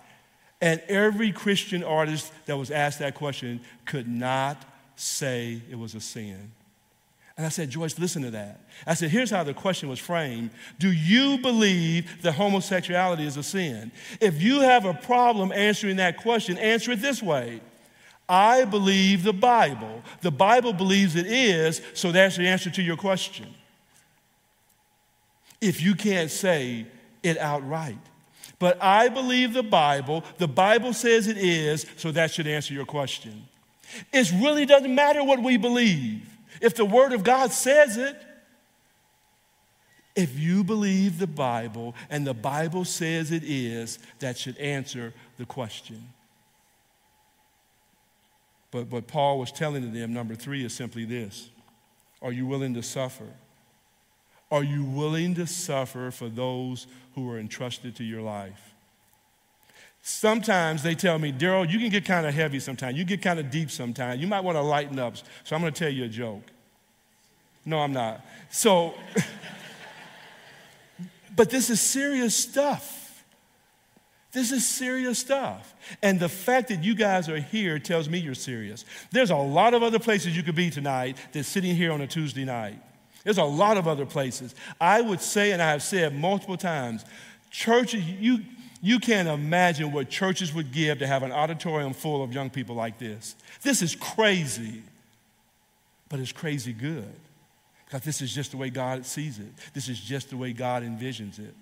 [0.61, 4.63] And every Christian artist that was asked that question could not
[4.95, 6.51] say it was a sin.
[7.35, 8.61] And I said, Joyce, listen to that.
[8.85, 13.43] I said, here's how the question was framed Do you believe that homosexuality is a
[13.43, 13.91] sin?
[14.21, 17.59] If you have a problem answering that question, answer it this way
[18.29, 20.03] I believe the Bible.
[20.21, 23.47] The Bible believes it is, so that's the answer to your question
[25.63, 26.85] if you can't say
[27.23, 27.97] it outright.
[28.59, 30.23] But I believe the Bible.
[30.37, 33.47] The Bible says it is, so that should answer your question.
[34.11, 36.29] It really doesn't matter what we believe.
[36.61, 38.15] If the Word of God says it,
[40.15, 45.45] if you believe the Bible and the Bible says it is, that should answer the
[45.45, 46.09] question.
[48.69, 51.49] But what Paul was telling them, number three, is simply this
[52.21, 53.27] Are you willing to suffer?
[54.51, 58.73] Are you willing to suffer for those who are entrusted to your life?
[60.05, 62.97] Sometimes they tell me, Daryl, you can get kind of heavy sometimes.
[62.97, 64.19] You get kind of deep sometimes.
[64.19, 65.15] You might want to lighten up.
[65.45, 66.43] So I'm going to tell you a joke.
[67.65, 68.23] No, I'm not.
[68.51, 68.95] So,
[71.35, 73.23] but this is serious stuff.
[74.33, 75.73] This is serious stuff.
[76.01, 78.83] And the fact that you guys are here tells me you're serious.
[79.11, 82.07] There's a lot of other places you could be tonight than sitting here on a
[82.07, 82.81] Tuesday night.
[83.23, 84.53] There's a lot of other places.
[84.79, 87.05] I would say, and I have said multiple times,
[87.49, 88.39] churches, you,
[88.81, 92.75] you can't imagine what churches would give to have an auditorium full of young people
[92.75, 93.35] like this.
[93.61, 94.83] This is crazy,
[96.09, 97.13] but it's crazy good.
[97.85, 100.83] Because this is just the way God sees it, this is just the way God
[100.83, 101.53] envisions it.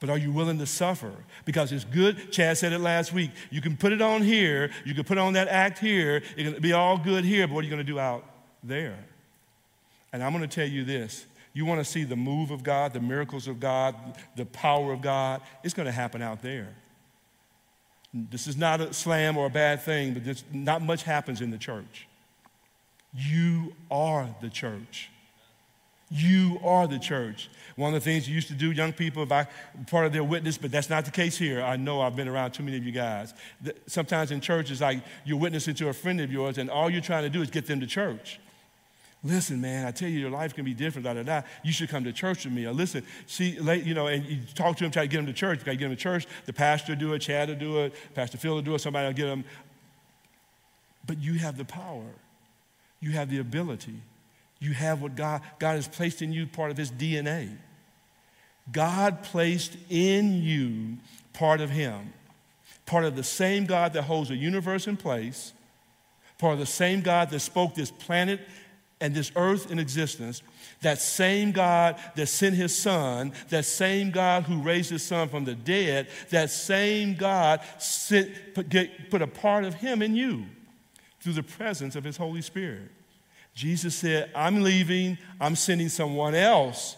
[0.00, 1.12] But are you willing to suffer?
[1.44, 2.30] Because it's good.
[2.30, 3.32] Chad said it last week.
[3.50, 6.62] You can put it on here, you can put on that act here, it can
[6.62, 8.24] be all good here, but what are you going to do out
[8.62, 8.96] there?
[10.18, 12.92] And I'm going to tell you this you want to see the move of God,
[12.92, 13.94] the miracles of God,
[14.34, 16.74] the power of God, it's going to happen out there.
[18.12, 21.52] This is not a slam or a bad thing, but this, not much happens in
[21.52, 22.08] the church.
[23.14, 25.08] You are the church.
[26.10, 27.48] You are the church.
[27.76, 29.46] One of the things you used to do, young people, if I
[29.88, 31.62] part of their witness, but that's not the case here.
[31.62, 33.34] I know I've been around too many of you guys.
[33.86, 37.00] Sometimes in church, it's like you're witnessing to a friend of yours, and all you're
[37.00, 38.40] trying to do is get them to church.
[39.24, 41.42] Listen, man, I tell you, your life can be different, da da da.
[41.64, 42.66] You should come to church with me.
[42.66, 45.32] Or listen, see, you know, and you talk to them, try to get them to
[45.32, 45.58] church.
[45.58, 46.26] You got to get them to church.
[46.46, 49.14] The pastor do it, Chad will do it, Pastor Phil will do it, somebody will
[49.14, 49.44] get them.
[51.04, 52.04] But you have the power,
[53.00, 54.00] you have the ability,
[54.60, 57.56] you have what God, God has placed in you, part of His DNA.
[58.70, 60.98] God placed in you
[61.32, 62.12] part of Him,
[62.86, 65.54] part of the same God that holds the universe in place,
[66.38, 68.40] part of the same God that spoke this planet
[69.00, 70.42] and this earth in existence,
[70.82, 75.44] that same God that sent his son, that same God who raised his son from
[75.44, 80.46] the dead, that same God sent, put, get, put a part of him in you
[81.20, 82.90] through the presence of his Holy Spirit.
[83.54, 86.96] Jesus said, I'm leaving, I'm sending someone else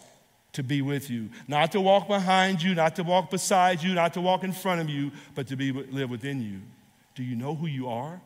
[0.53, 1.29] to be with you.
[1.47, 4.81] Not to walk behind you, not to walk beside you, not to walk in front
[4.81, 6.59] of you, but to be, live within you.
[7.15, 8.21] Do you know who you are?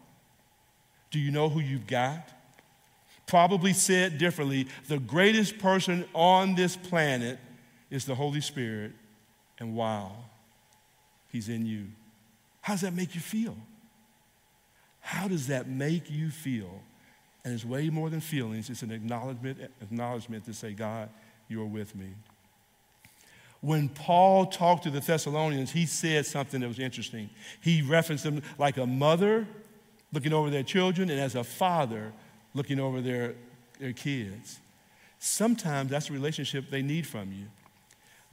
[1.11, 2.27] Do you know who you've got?
[3.27, 7.39] Probably said differently, the greatest person on this planet
[7.89, 8.91] is the Holy Spirit,
[9.59, 10.11] and wow,
[11.31, 11.87] He's in you.
[12.61, 13.57] How does that make you feel?
[14.99, 16.81] How does that make you feel?
[17.43, 21.09] And it's way more than feelings, it's an acknowledgement, acknowledgement to say, God,
[21.47, 22.07] you're with me.
[23.61, 27.29] When Paul talked to the Thessalonians, he said something that was interesting.
[27.61, 29.47] He referenced them like a mother
[30.13, 32.13] looking over their children and as a father
[32.55, 33.35] looking over their,
[33.79, 34.59] their kids.
[35.19, 37.45] Sometimes that's a relationship they need from you.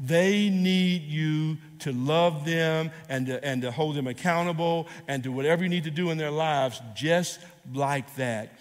[0.00, 5.30] They need you to love them and to, and to hold them accountable and do
[5.30, 7.38] whatever you need to do in their lives just
[7.72, 8.58] like that.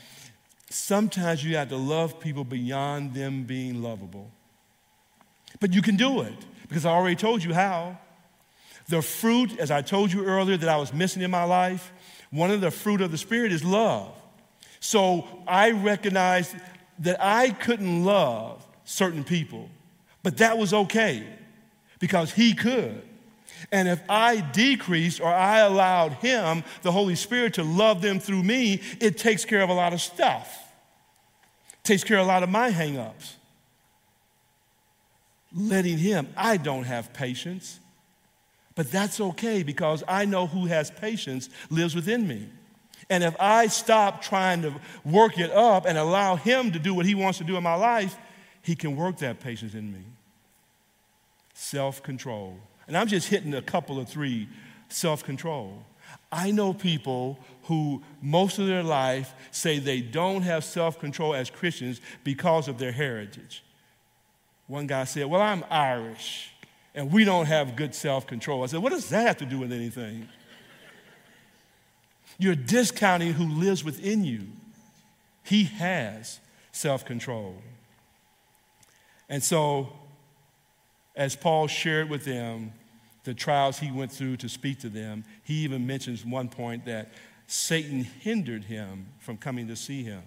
[0.70, 4.30] Sometimes you have to love people beyond them being lovable.
[5.60, 6.34] But you can do it
[6.68, 7.98] because I already told you how.
[8.88, 11.92] The fruit, as I told you earlier, that I was missing in my life,
[12.30, 14.14] one of the fruit of the Spirit is love.
[14.82, 16.56] So I recognized
[17.00, 19.70] that I couldn't love certain people,
[20.24, 21.26] but that was okay
[22.00, 23.02] because He could.
[23.72, 28.42] And if I decreased or I allowed Him, the Holy Spirit, to love them through
[28.42, 30.74] me, it takes care of a lot of stuff.
[31.84, 33.34] Takes care of a lot of my hangups.
[35.56, 37.80] Letting Him, I don't have patience,
[38.74, 42.48] but that's okay because I know who has patience lives within me.
[43.12, 47.06] And if I stop trying to work it up and allow Him to do what
[47.06, 48.18] He wants to do in my life,
[48.62, 50.00] He can work that patience in me.
[51.54, 52.58] Self control.
[52.88, 54.48] And I'm just hitting a couple of three
[54.88, 55.84] self control.
[56.32, 61.50] I know people who, most of their life, say they don't have self control as
[61.50, 63.62] Christians because of their heritage.
[64.68, 66.52] One guy said, Well, I'm Irish
[66.96, 68.64] and we don't have good self control.
[68.64, 70.30] I said, What does that have to do with anything?
[72.42, 74.48] You're discounting who lives within you.
[75.44, 76.40] He has
[76.72, 77.56] self control.
[79.30, 79.94] And so,
[81.16, 82.74] as Paul shared with them
[83.26, 87.12] the trials he went through to speak to them, he even mentions one point that
[87.46, 90.24] Satan hindered him from coming to see him.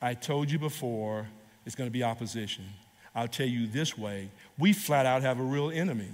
[0.00, 1.26] I told you before,
[1.64, 2.66] it's going to be opposition.
[3.16, 6.10] I'll tell you this way we flat out have a real enemy.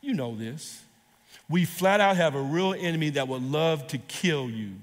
[0.00, 0.82] You know this.
[1.50, 4.76] We flat out have a real enemy that would love to kill you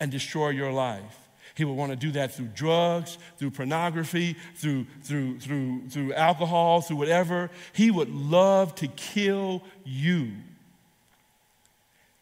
[0.00, 1.22] and destroy your life.
[1.54, 6.80] He would want to do that through drugs, through pornography, through, through, through, through alcohol,
[6.80, 7.50] through whatever.
[7.72, 10.32] He would love to kill you.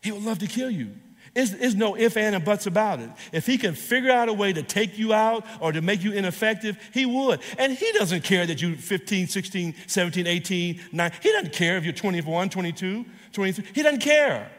[0.02, 0.90] He would love to kill you.
[1.34, 3.10] There's, there's no if, and, and buts about it.
[3.32, 6.12] If he can figure out a way to take you out or to make you
[6.12, 7.40] ineffective, he would.
[7.58, 11.12] And he doesn't care that you're 15, 16, 17, 18, 9.
[11.22, 13.64] He doesn't care if you're 21, 22, 23.
[13.72, 14.50] He doesn't care.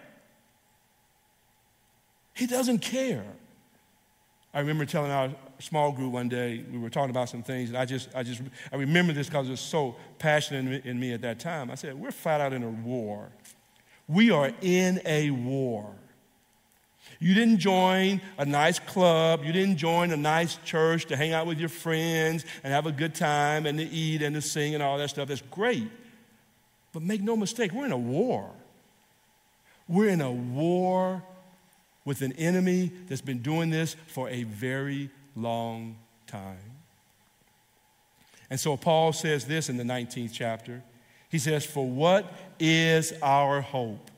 [2.34, 3.26] He doesn't care.
[4.54, 7.78] I remember telling our small group one day, we were talking about some things, and
[7.78, 8.42] I just, I just,
[8.72, 11.72] I remember this because it was so passionate in me at that time.
[11.72, 13.30] I said, We're flat out in a war.
[14.08, 15.96] We are in a war.
[17.22, 19.46] You didn't join a nice club.
[19.46, 22.92] You didn't join a nice church to hang out with your friends and have a
[22.92, 25.28] good time and to eat and to sing and all that stuff.
[25.28, 25.88] That's great.
[26.92, 28.50] But make no mistake, we're in a war.
[29.88, 31.24] We're in a war
[32.06, 36.58] with an enemy that's been doing this for a very long time.
[38.50, 40.82] And so Paul says this in the 19th chapter.
[41.30, 44.11] He says, For what is our hope?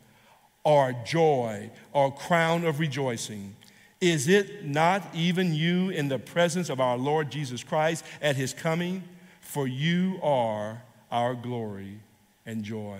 [0.63, 3.55] Or joy or crown of rejoicing?
[3.99, 8.53] Is it not even you in the presence of our Lord Jesus Christ at his
[8.53, 9.03] coming?
[9.41, 11.99] For you are our glory
[12.45, 12.97] and joy.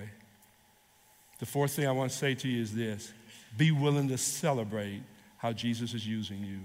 [1.40, 3.12] The fourth thing I want to say to you is this
[3.58, 5.02] be willing to celebrate
[5.38, 6.60] how Jesus is using you.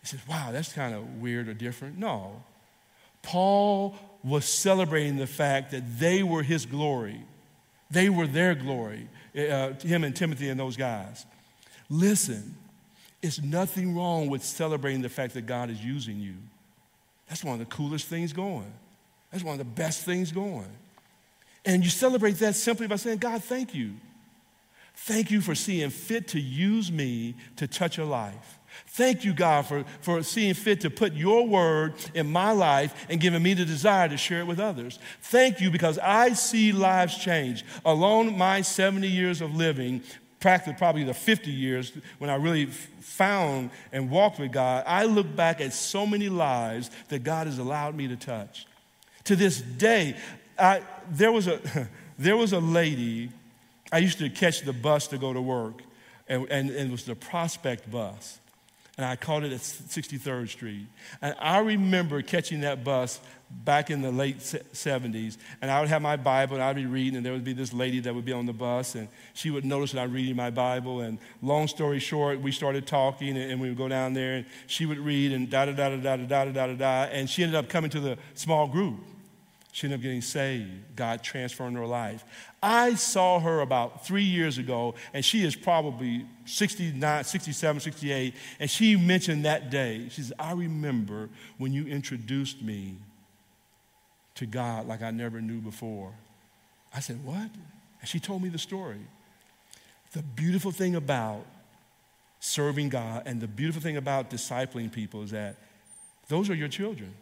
[0.00, 1.98] He says, wow, that's kind of weird or different.
[1.98, 2.42] No.
[3.22, 7.20] Paul was celebrating the fact that they were his glory,
[7.90, 11.26] they were their glory uh, him and Timothy and those guys.
[11.88, 12.56] Listen,
[13.22, 16.34] it's nothing wrong with celebrating the fact that God is using you.
[17.28, 18.72] That's one of the coolest things going.
[19.30, 20.70] That's one of the best things going.
[21.64, 23.94] And you celebrate that simply by saying, God, thank you.
[24.94, 28.57] Thank you for seeing fit to use me to touch a life.
[28.86, 33.20] Thank you, God, for, for seeing fit to put your word in my life and
[33.20, 34.98] giving me the desire to share it with others.
[35.22, 37.64] Thank you because I see lives change.
[37.84, 40.02] Alone, my 70 years of living,
[40.40, 45.34] practically probably the 50 years when I really found and walked with God, I look
[45.34, 48.66] back at so many lives that God has allowed me to touch.
[49.24, 50.16] To this day,
[50.58, 53.30] I, there, was a, there was a lady,
[53.92, 55.82] I used to catch the bus to go to work,
[56.28, 58.40] and, and, and it was the Prospect bus
[58.98, 60.86] and I called it at 63rd Street.
[61.22, 66.02] And I remember catching that bus back in the late 70s, and I would have
[66.02, 68.32] my Bible and I'd be reading, and there would be this lady that would be
[68.32, 71.00] on the bus, and she would notice that I'm reading my Bible.
[71.00, 74.84] And long story short, we started talking, and we would go down there, and she
[74.84, 77.54] would read, and da da da da da da da da da, and she ended
[77.54, 78.98] up coming to the small group.
[79.72, 82.24] She ended up getting saved, God transformed her life.
[82.62, 88.70] I saw her about three years ago, and she is probably 69, 67, 68, and
[88.70, 90.08] she mentioned that day.
[90.10, 92.96] She said, I remember when you introduced me
[94.36, 96.12] to God like I never knew before.
[96.94, 97.50] I said, What?
[98.00, 99.00] And she told me the story.
[100.12, 101.44] The beautiful thing about
[102.40, 105.56] serving God and the beautiful thing about discipling people is that
[106.28, 107.12] those are your children.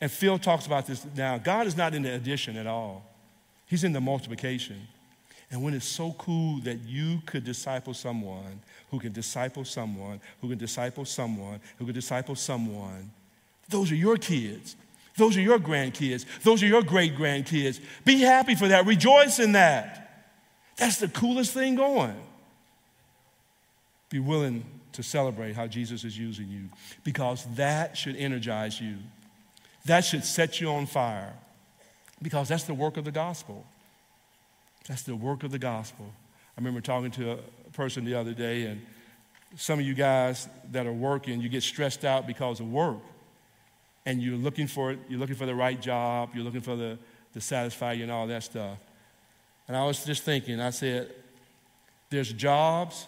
[0.00, 1.38] And Phil talks about this now.
[1.38, 3.04] God is not in the addition at all,
[3.66, 4.88] He's in the multiplication.
[5.50, 10.48] And when it's so cool that you could disciple someone who can disciple someone, who
[10.48, 13.10] can disciple someone, who can disciple someone,
[13.68, 14.74] those are your kids.
[15.16, 16.24] Those are your grandkids.
[16.42, 17.80] Those are your great grandkids.
[18.04, 18.86] Be happy for that.
[18.86, 20.26] Rejoice in that.
[20.76, 22.16] That's the coolest thing going.
[24.10, 26.68] Be willing to celebrate how Jesus is using you
[27.04, 28.96] because that should energize you.
[29.86, 31.32] That should set you on fire
[32.22, 33.66] because that's the work of the gospel.
[34.88, 36.06] That's the work of the gospel.
[36.56, 37.36] I remember talking to a
[37.72, 38.84] person the other day, and
[39.56, 42.98] some of you guys that are working, you get stressed out because of work.
[44.06, 46.98] And you're looking for it, you're looking for the right job, you're looking for the
[47.34, 48.78] to satisfy you and all that stuff.
[49.66, 51.10] And I was just thinking, I said,
[52.08, 53.06] there's jobs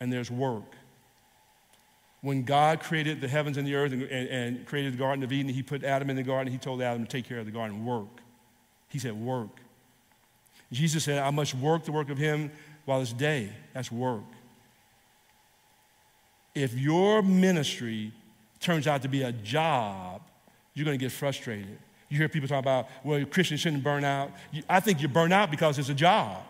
[0.00, 0.64] and there's work
[2.26, 5.30] when God created the heavens and the earth and, and, and, created the Garden of
[5.30, 6.52] Eden, he put Adam in the garden.
[6.52, 8.20] He told Adam to take care of the garden, work.
[8.88, 9.60] He said, work.
[10.72, 12.50] Jesus said, I must work the work of him
[12.84, 13.52] while it's day.
[13.74, 14.24] That's work.
[16.52, 18.10] If your ministry
[18.58, 20.20] turns out to be a job,
[20.74, 21.78] you're going to get frustrated.
[22.08, 24.32] You hear people talk about, well, Christians shouldn't burn out.
[24.68, 26.42] I think you burn out because it's a job.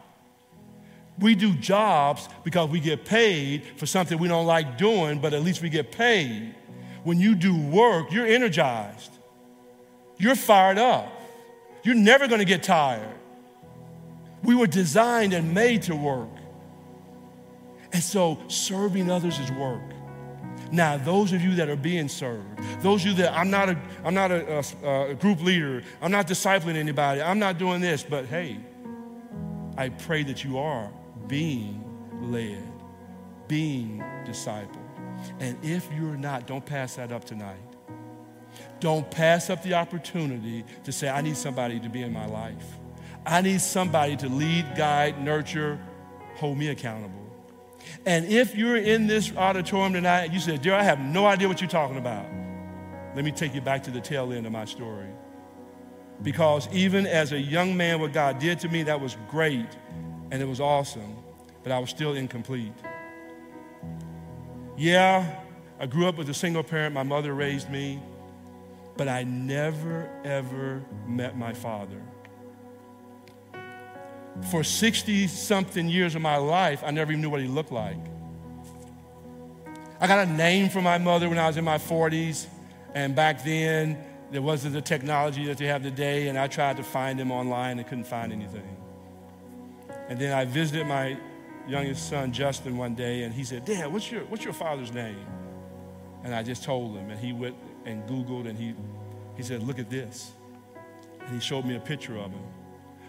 [1.19, 5.43] We do jobs because we get paid for something we don't like doing, but at
[5.43, 6.55] least we get paid.
[7.05, 9.12] When you do work, you're energized,
[10.19, 11.11] you're fired up,
[11.85, 13.14] you're never going to get tired.
[14.43, 16.29] We were designed and made to work.
[17.93, 19.83] And so serving others is work.
[20.73, 23.79] Now, those of you that are being served, those of you that I'm not a,
[24.05, 28.03] I'm not a, a, a group leader, I'm not discipling anybody, I'm not doing this,
[28.03, 28.59] but hey,
[29.77, 30.91] I pray that you are
[31.29, 31.85] being
[32.20, 32.62] led,
[33.49, 34.77] being discipled.
[35.41, 37.57] And if you're not, don't pass that up tonight.
[38.81, 42.79] Don't pass up the opportunity to say, I need somebody to be in my life.
[43.24, 45.81] I need somebody to lead, guide, nurture,
[46.37, 47.27] hold me accountable.
[48.05, 51.49] And if you're in this auditorium tonight and you say, Dear, I have no idea
[51.49, 52.27] what you're talking about,
[53.14, 55.09] let me take you back to the tail end of my story.
[56.22, 59.68] Because even as a young man, what God did to me, that was great
[60.31, 61.16] and it was awesome.
[61.62, 62.72] but I was still incomplete.
[64.77, 65.41] Yeah,
[65.81, 66.95] I grew up with a single parent.
[66.95, 68.01] My mother raised me,
[68.97, 72.01] but I never, ever met my father.
[74.51, 77.99] For 60 something years of my life, I never even knew what he looked like.
[79.99, 82.47] I got a name for my mother when I was in my 40s,
[82.95, 83.99] and back then,
[84.31, 87.79] there wasn't the technology that they have today, and I tried to find him online
[87.79, 88.76] and couldn't find anything.
[90.09, 91.17] And then I visited my
[91.67, 95.27] youngest son, Justin, one day, and he said, Dad, what's your, what's your father's name?
[96.23, 98.75] And I just told him, and he went and Googled, and he,
[99.37, 100.33] he said, Look at this.
[101.21, 102.43] And he showed me a picture of him.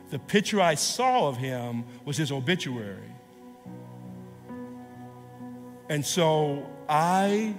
[0.10, 3.12] The picture I saw of him was his obituary.
[5.89, 7.56] And so I,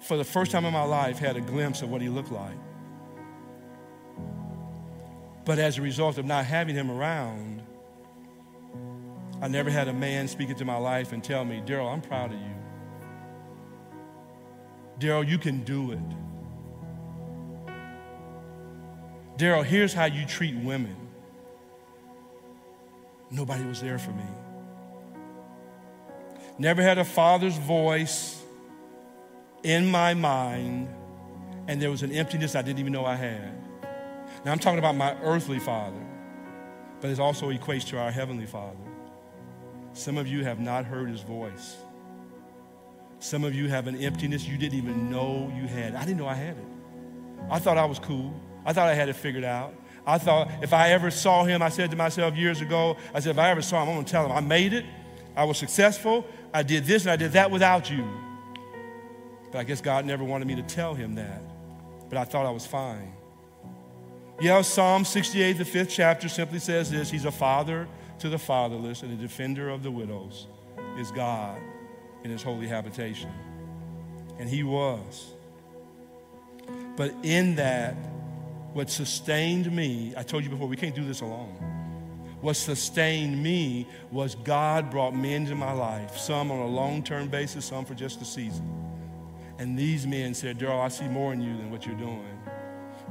[0.00, 2.56] for the first time in my life, had a glimpse of what he looked like.
[5.50, 7.64] But as a result of not having him around,
[9.42, 12.32] I never had a man speak into my life and tell me, Daryl, I'm proud
[12.32, 12.54] of you.
[15.00, 15.98] Daryl, you can do it.
[19.38, 20.94] Daryl, here's how you treat women.
[23.32, 24.22] Nobody was there for me.
[26.58, 28.40] Never had a father's voice
[29.64, 30.88] in my mind,
[31.66, 33.59] and there was an emptiness I didn't even know I had.
[34.44, 36.00] Now, I'm talking about my earthly father,
[37.00, 38.76] but it also equates to our heavenly father.
[39.92, 41.76] Some of you have not heard his voice.
[43.18, 45.94] Some of you have an emptiness you didn't even know you had.
[45.94, 46.64] I didn't know I had it.
[47.50, 48.34] I thought I was cool.
[48.64, 49.74] I thought I had it figured out.
[50.06, 53.32] I thought if I ever saw him, I said to myself years ago, I said,
[53.32, 54.86] if I ever saw him, I'm going to tell him I made it.
[55.36, 56.26] I was successful.
[56.52, 58.08] I did this and I did that without you.
[59.52, 61.42] But I guess God never wanted me to tell him that.
[62.08, 63.12] But I thought I was fine.
[64.40, 67.86] Yeah, Psalm 68, the fifth chapter, simply says this He's a father
[68.20, 70.46] to the fatherless and a defender of the widows
[70.98, 71.60] is God
[72.24, 73.30] in his holy habitation.
[74.38, 75.34] And he was.
[76.96, 77.94] But in that,
[78.72, 81.54] what sustained me, I told you before, we can't do this alone.
[82.40, 87.28] What sustained me was God brought men into my life, some on a long term
[87.28, 88.66] basis, some for just a season.
[89.58, 92.39] And these men said, Daryl, I see more in you than what you're doing.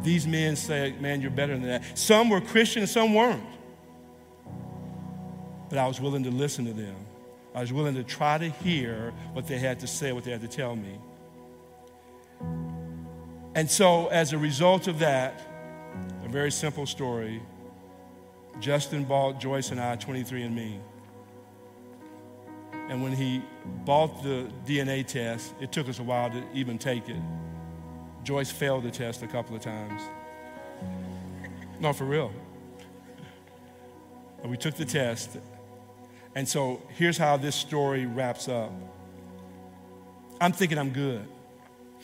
[0.04, 1.98] These men said, Man, you're better than that.
[1.98, 3.44] Some were Christian some weren't.
[5.70, 6.96] But I was willing to listen to them.
[7.54, 10.42] I was willing to try to hear what they had to say, what they had
[10.42, 10.98] to tell me.
[13.56, 15.42] And so, as a result of that,
[16.24, 17.42] a very simple story
[18.60, 20.80] Justin bought Joyce and I 23andMe.
[22.90, 23.42] And when he
[23.86, 27.22] bought the DNA test, it took us a while to even take it.
[28.30, 30.04] Joyce failed the test a couple of times.
[31.80, 32.32] No, for real.
[34.44, 35.40] And we took the test.
[36.36, 38.72] And so here's how this story wraps up.
[40.40, 41.28] I'm thinking I'm good.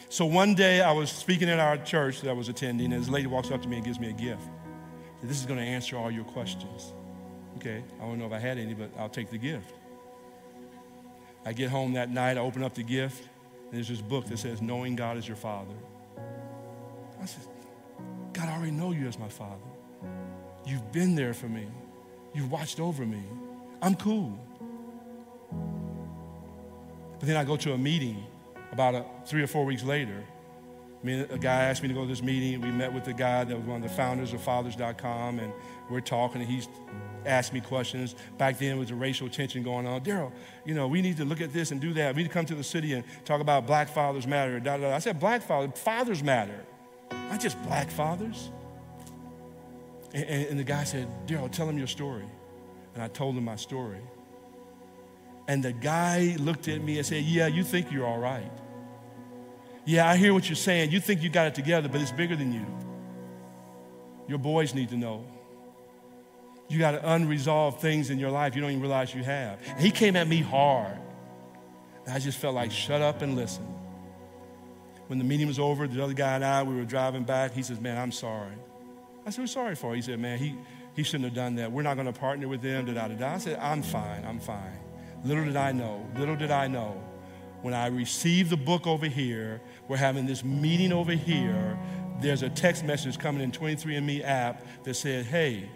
[0.10, 3.08] So one day I was speaking at our church that I was attending, and this
[3.08, 4.42] lady walks up to me and gives me a gift.
[5.22, 6.92] Said, this is going to answer all your questions.
[7.58, 9.76] Okay, I don't know if I had any, but I'll take the gift.
[11.46, 13.30] I get home that night, I open up the gift,
[13.66, 15.76] and there's this book that says, Knowing God as Your Father.
[17.22, 17.44] I said,
[18.34, 19.62] God, I already know you as my Father.
[20.66, 21.68] You've been there for me,
[22.34, 23.24] you've watched over me.
[23.82, 24.40] I'm cool.
[27.20, 28.24] But then I go to a meeting
[28.72, 30.24] about a, three or four weeks later.
[31.02, 32.62] I mean, a guy asked me to go to this meeting.
[32.62, 35.54] We met with the guy that was one of the founders of fathers.com, and
[35.90, 36.68] we're talking, and he's
[37.26, 38.16] asked me questions.
[38.38, 40.02] Back then, was a racial tension going on.
[40.02, 40.32] Daryl,
[40.66, 42.16] you know, we need to look at this and do that.
[42.16, 44.60] We need to come to the city and talk about black fathers matter.
[44.60, 44.96] Da, da, da.
[44.96, 46.66] I said, black fathers, fathers matter,
[47.12, 48.52] not just black fathers.
[50.14, 52.26] And, and, and the guy said, Daryl, tell him your story.
[52.94, 54.02] And I told him my story.
[55.48, 58.52] And the guy looked at me and said, Yeah, you think you're all right.
[59.86, 60.92] Yeah, I hear what you're saying.
[60.92, 62.66] You think you got it together, but it's bigger than you.
[64.28, 65.24] Your boys need to know.
[66.68, 69.60] You got unresolved things in your life you don't even realize you have.
[69.68, 70.98] And he came at me hard.
[72.06, 73.68] And I just felt like, shut up and listen.
[75.08, 77.54] When the meeting was over, the other guy and I, we were driving back.
[77.54, 78.54] He says, Man, I'm sorry.
[79.26, 79.96] I said, We're sorry for.
[79.96, 80.56] He said, Man, he,
[80.96, 81.72] he shouldn't have done that.
[81.72, 82.86] We're not going to partner with them.
[82.86, 83.34] Da, da, da, da.
[83.34, 84.26] I said, I'm fine.
[84.26, 84.80] I'm fine.
[85.24, 87.02] Little did I know, little did I know,
[87.64, 91.80] when I received the book over here, we're having this meeting over here.
[92.22, 95.68] There's a text message coming in 23andMe app that said, Hey,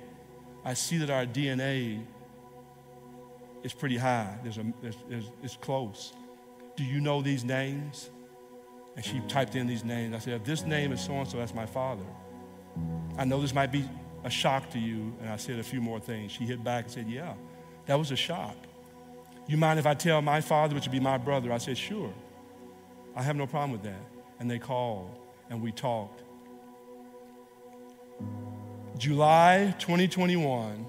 [0.64, 2.04] I see that our DNA
[3.64, 4.38] is pretty high.
[4.44, 6.14] There's a, there's, there's, it's close.
[6.76, 8.12] Do you know these names?
[9.00, 10.14] And she typed in these names.
[10.14, 12.04] I said, if this name is so and so, that's my father.
[13.18, 13.88] I know this might be
[14.26, 15.16] a shock to you?
[15.22, 16.34] And I said a few more things.
[16.34, 17.34] She hit back and said, Yeah,
[17.86, 18.58] that was a shock.
[19.48, 21.50] You mind if I tell my father, which would be my brother?
[21.54, 22.14] I said, Sure.
[23.16, 24.02] I have no problem with that.
[24.38, 25.18] And they called
[25.50, 26.22] and we talked.
[28.98, 30.86] July 2021,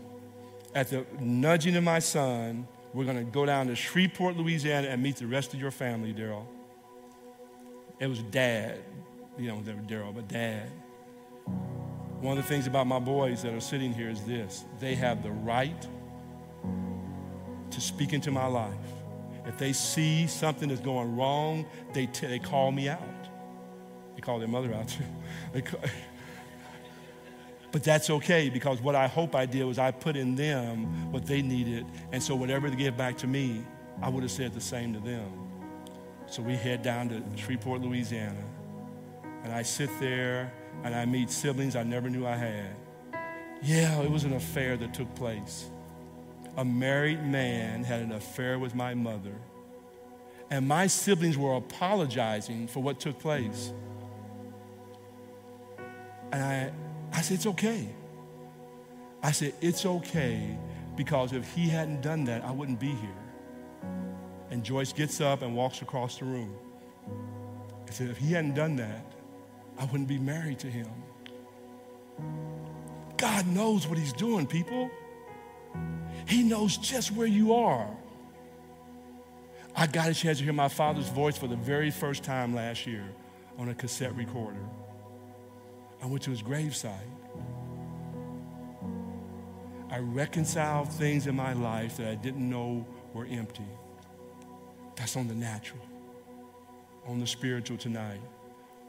[0.75, 5.01] at the nudging of my son, we're going to go down to Shreveport, Louisiana, and
[5.01, 6.45] meet the rest of your family, Daryl.
[8.01, 8.81] It was dad.
[9.39, 10.69] You know, Daryl, but dad.
[12.21, 15.23] One of the things about my boys that are sitting here is this they have
[15.23, 15.87] the right
[17.71, 18.75] to speak into my life.
[19.47, 23.01] If they see something that's going wrong, they, t- they call me out.
[24.15, 25.05] They call their mother out too.
[25.63, 25.81] Call,
[27.73, 31.25] but that's okay because what I hope I did was I put in them what
[31.25, 31.87] they needed.
[32.13, 33.65] And so whatever they give back to me,
[34.03, 35.40] I would have said the same to them.
[36.31, 38.45] So we head down to Shreveport, Louisiana.
[39.43, 40.53] And I sit there
[40.85, 42.77] and I meet siblings I never knew I had.
[43.63, 45.69] Yeah, it was an affair that took place.
[46.57, 49.35] A married man had an affair with my mother.
[50.51, 53.73] And my siblings were apologizing for what took place.
[56.31, 56.73] And I,
[57.13, 57.89] I said, It's okay.
[59.21, 60.57] I said, It's okay
[60.97, 63.20] because if he hadn't done that, I wouldn't be here.
[64.61, 66.55] And Joyce gets up and walks across the room.
[67.89, 69.07] I said, If he hadn't done that,
[69.79, 70.87] I wouldn't be married to him.
[73.17, 74.91] God knows what he's doing, people.
[76.27, 77.89] He knows just where you are.
[79.75, 82.87] I got a chance to hear my father's voice for the very first time last
[82.87, 83.09] year
[83.57, 84.67] on a cassette recorder.
[86.03, 86.93] I went to his gravesite.
[89.89, 92.85] I reconciled things in my life that I didn't know
[93.15, 93.65] were empty.
[95.01, 95.81] That's on the natural.
[97.07, 98.21] On the spiritual tonight,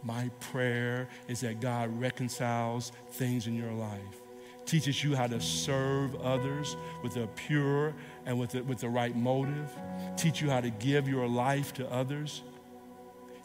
[0.03, 4.21] my prayer is that God reconciles things in your life,
[4.65, 7.93] teaches you how to serve others with a pure
[8.25, 9.71] and with the, with the right motive,
[10.17, 12.43] teach you how to give your life to others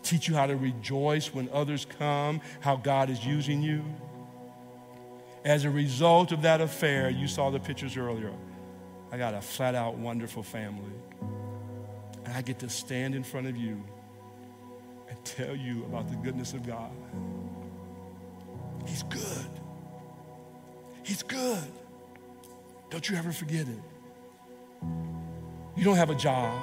[0.03, 3.83] teach you how to rejoice when others come, how God is using you.
[5.45, 8.33] As a result of that affair, you saw the pictures earlier.
[9.11, 10.93] I got a flat out wonderful family.
[12.27, 13.81] And I get to stand in front of you
[15.09, 16.91] and tell you about the goodness of God.
[18.85, 19.61] He's good.
[21.05, 21.62] He's good.
[22.91, 23.79] Don't you ever forget it.
[25.77, 26.61] You don't have a job.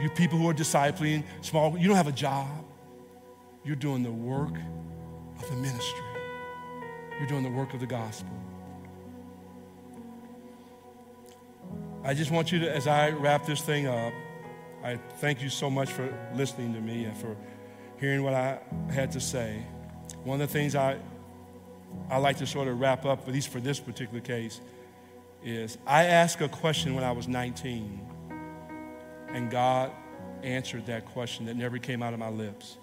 [0.00, 2.64] You people who are discipling, small, you don't have a job.
[3.64, 4.54] You're doing the work
[5.40, 6.04] of the ministry.
[7.18, 8.32] You're doing the work of the gospel.
[12.04, 14.12] I just want you to, as I wrap this thing up,
[14.82, 17.36] I thank you so much for listening to me and for
[17.98, 18.58] hearing what I
[18.90, 19.64] had to say.
[20.24, 20.98] One of the things I,
[22.10, 24.60] I like to sort of wrap up, at least for this particular case,
[25.44, 28.00] is I asked a question when I was 19.
[29.28, 29.92] And God
[30.42, 32.76] answered that question that never came out of my lips.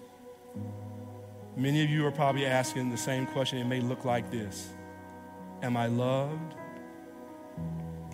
[1.56, 3.58] Many of you are probably asking the same question.
[3.58, 4.70] It may look like this
[5.62, 6.54] Am I loved?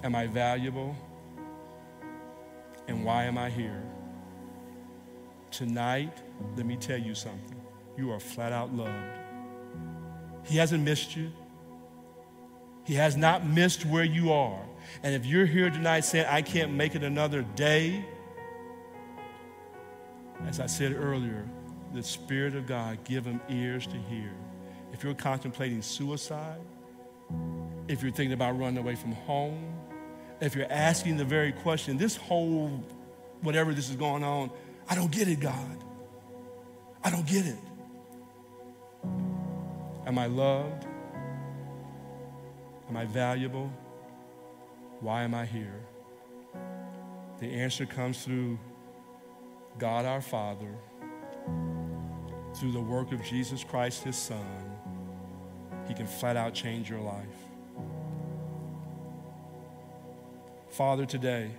[0.03, 0.97] Am I valuable?
[2.89, 3.83] And why am I here?
[5.51, 6.17] Tonight,
[6.57, 7.61] let me tell you something.
[7.97, 8.93] You are flat out loved.
[10.45, 11.33] He hasn't missed you.
[12.85, 14.61] He has not missed where you are.
[15.03, 18.05] And if you're here tonight saying, I can't make it another day,
[20.47, 21.49] as I said earlier,
[21.93, 24.31] the Spirit of God, give him ears to hear.
[24.93, 26.61] If you're contemplating suicide,
[27.89, 29.75] if you're thinking about running away from home,
[30.41, 32.85] if you're asking the very question, this whole,
[33.41, 34.51] whatever this is going on,
[34.89, 35.85] I don't get it, God.
[37.03, 37.59] I don't get it.
[40.07, 40.87] Am I loved?
[42.89, 43.73] Am I valuable?
[45.01, 45.81] Why am I here?
[47.41, 48.59] The answer comes through
[49.79, 50.75] God our Father,
[52.55, 54.77] through the work of Jesus Christ, his Son,
[55.87, 57.46] he can flat out change your life.
[60.77, 61.51] Father, today,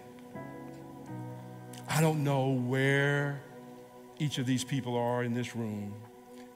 [1.90, 3.42] I don't know where
[4.20, 5.96] each of these people are in this room,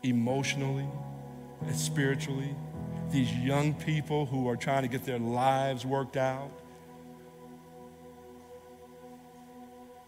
[0.04, 0.86] emotionally
[1.62, 2.56] and spiritually.
[3.10, 6.52] These young people who are trying to get their lives worked out,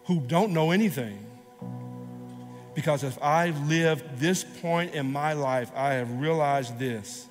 [0.04, 1.26] who don't know anything
[2.72, 7.26] because if I've lived this point in my life, I have realized this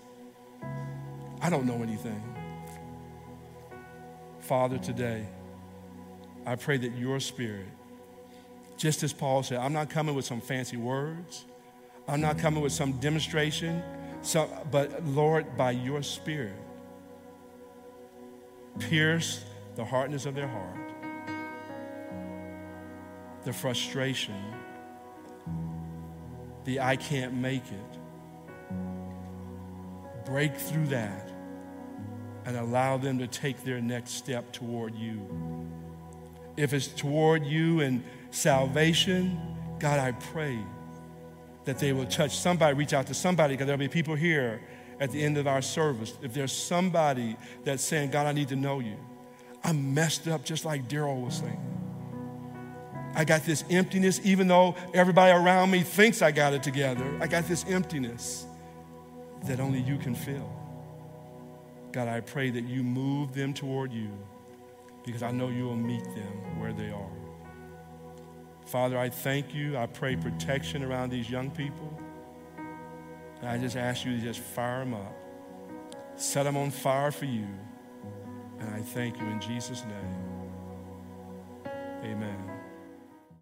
[1.42, 2.33] I don't know anything.
[4.44, 5.26] Father, today,
[6.46, 7.68] I pray that your spirit,
[8.76, 11.46] just as Paul said, I'm not coming with some fancy words,
[12.08, 13.82] I'm not coming with some demonstration,
[14.22, 16.56] some, but Lord, by your spirit,
[18.80, 19.44] Pierce
[19.76, 20.92] the hardness of their heart,
[23.44, 24.36] the frustration,
[26.66, 28.00] the I can't make it.
[30.26, 31.33] Break through that
[32.46, 35.20] and allow them to take their next step toward you.
[36.58, 39.40] If it's toward you and salvation,
[39.80, 40.60] God, I pray
[41.66, 44.62] that they will touch somebody, reach out to somebody, because there'll be people here
[45.00, 46.14] at the end of our service.
[46.22, 48.98] If there's somebody that's saying, God, I need to know you,
[49.64, 51.60] I'm messed up just like Daryl was saying.
[53.16, 57.06] I got this emptiness, even though everybody around me thinks I got it together.
[57.22, 58.46] I got this emptiness
[59.46, 60.50] that only you can fill.
[61.94, 64.10] God, I pray that you move them toward you
[65.06, 67.12] because I know you will meet them where they are.
[68.66, 69.78] Father, I thank you.
[69.78, 71.96] I pray protection around these young people.
[73.42, 75.16] And I just ask you to just fire them up,
[76.16, 77.48] set them on fire for you.
[78.60, 80.16] And I thank you in Jesus' name.
[82.04, 82.53] Amen.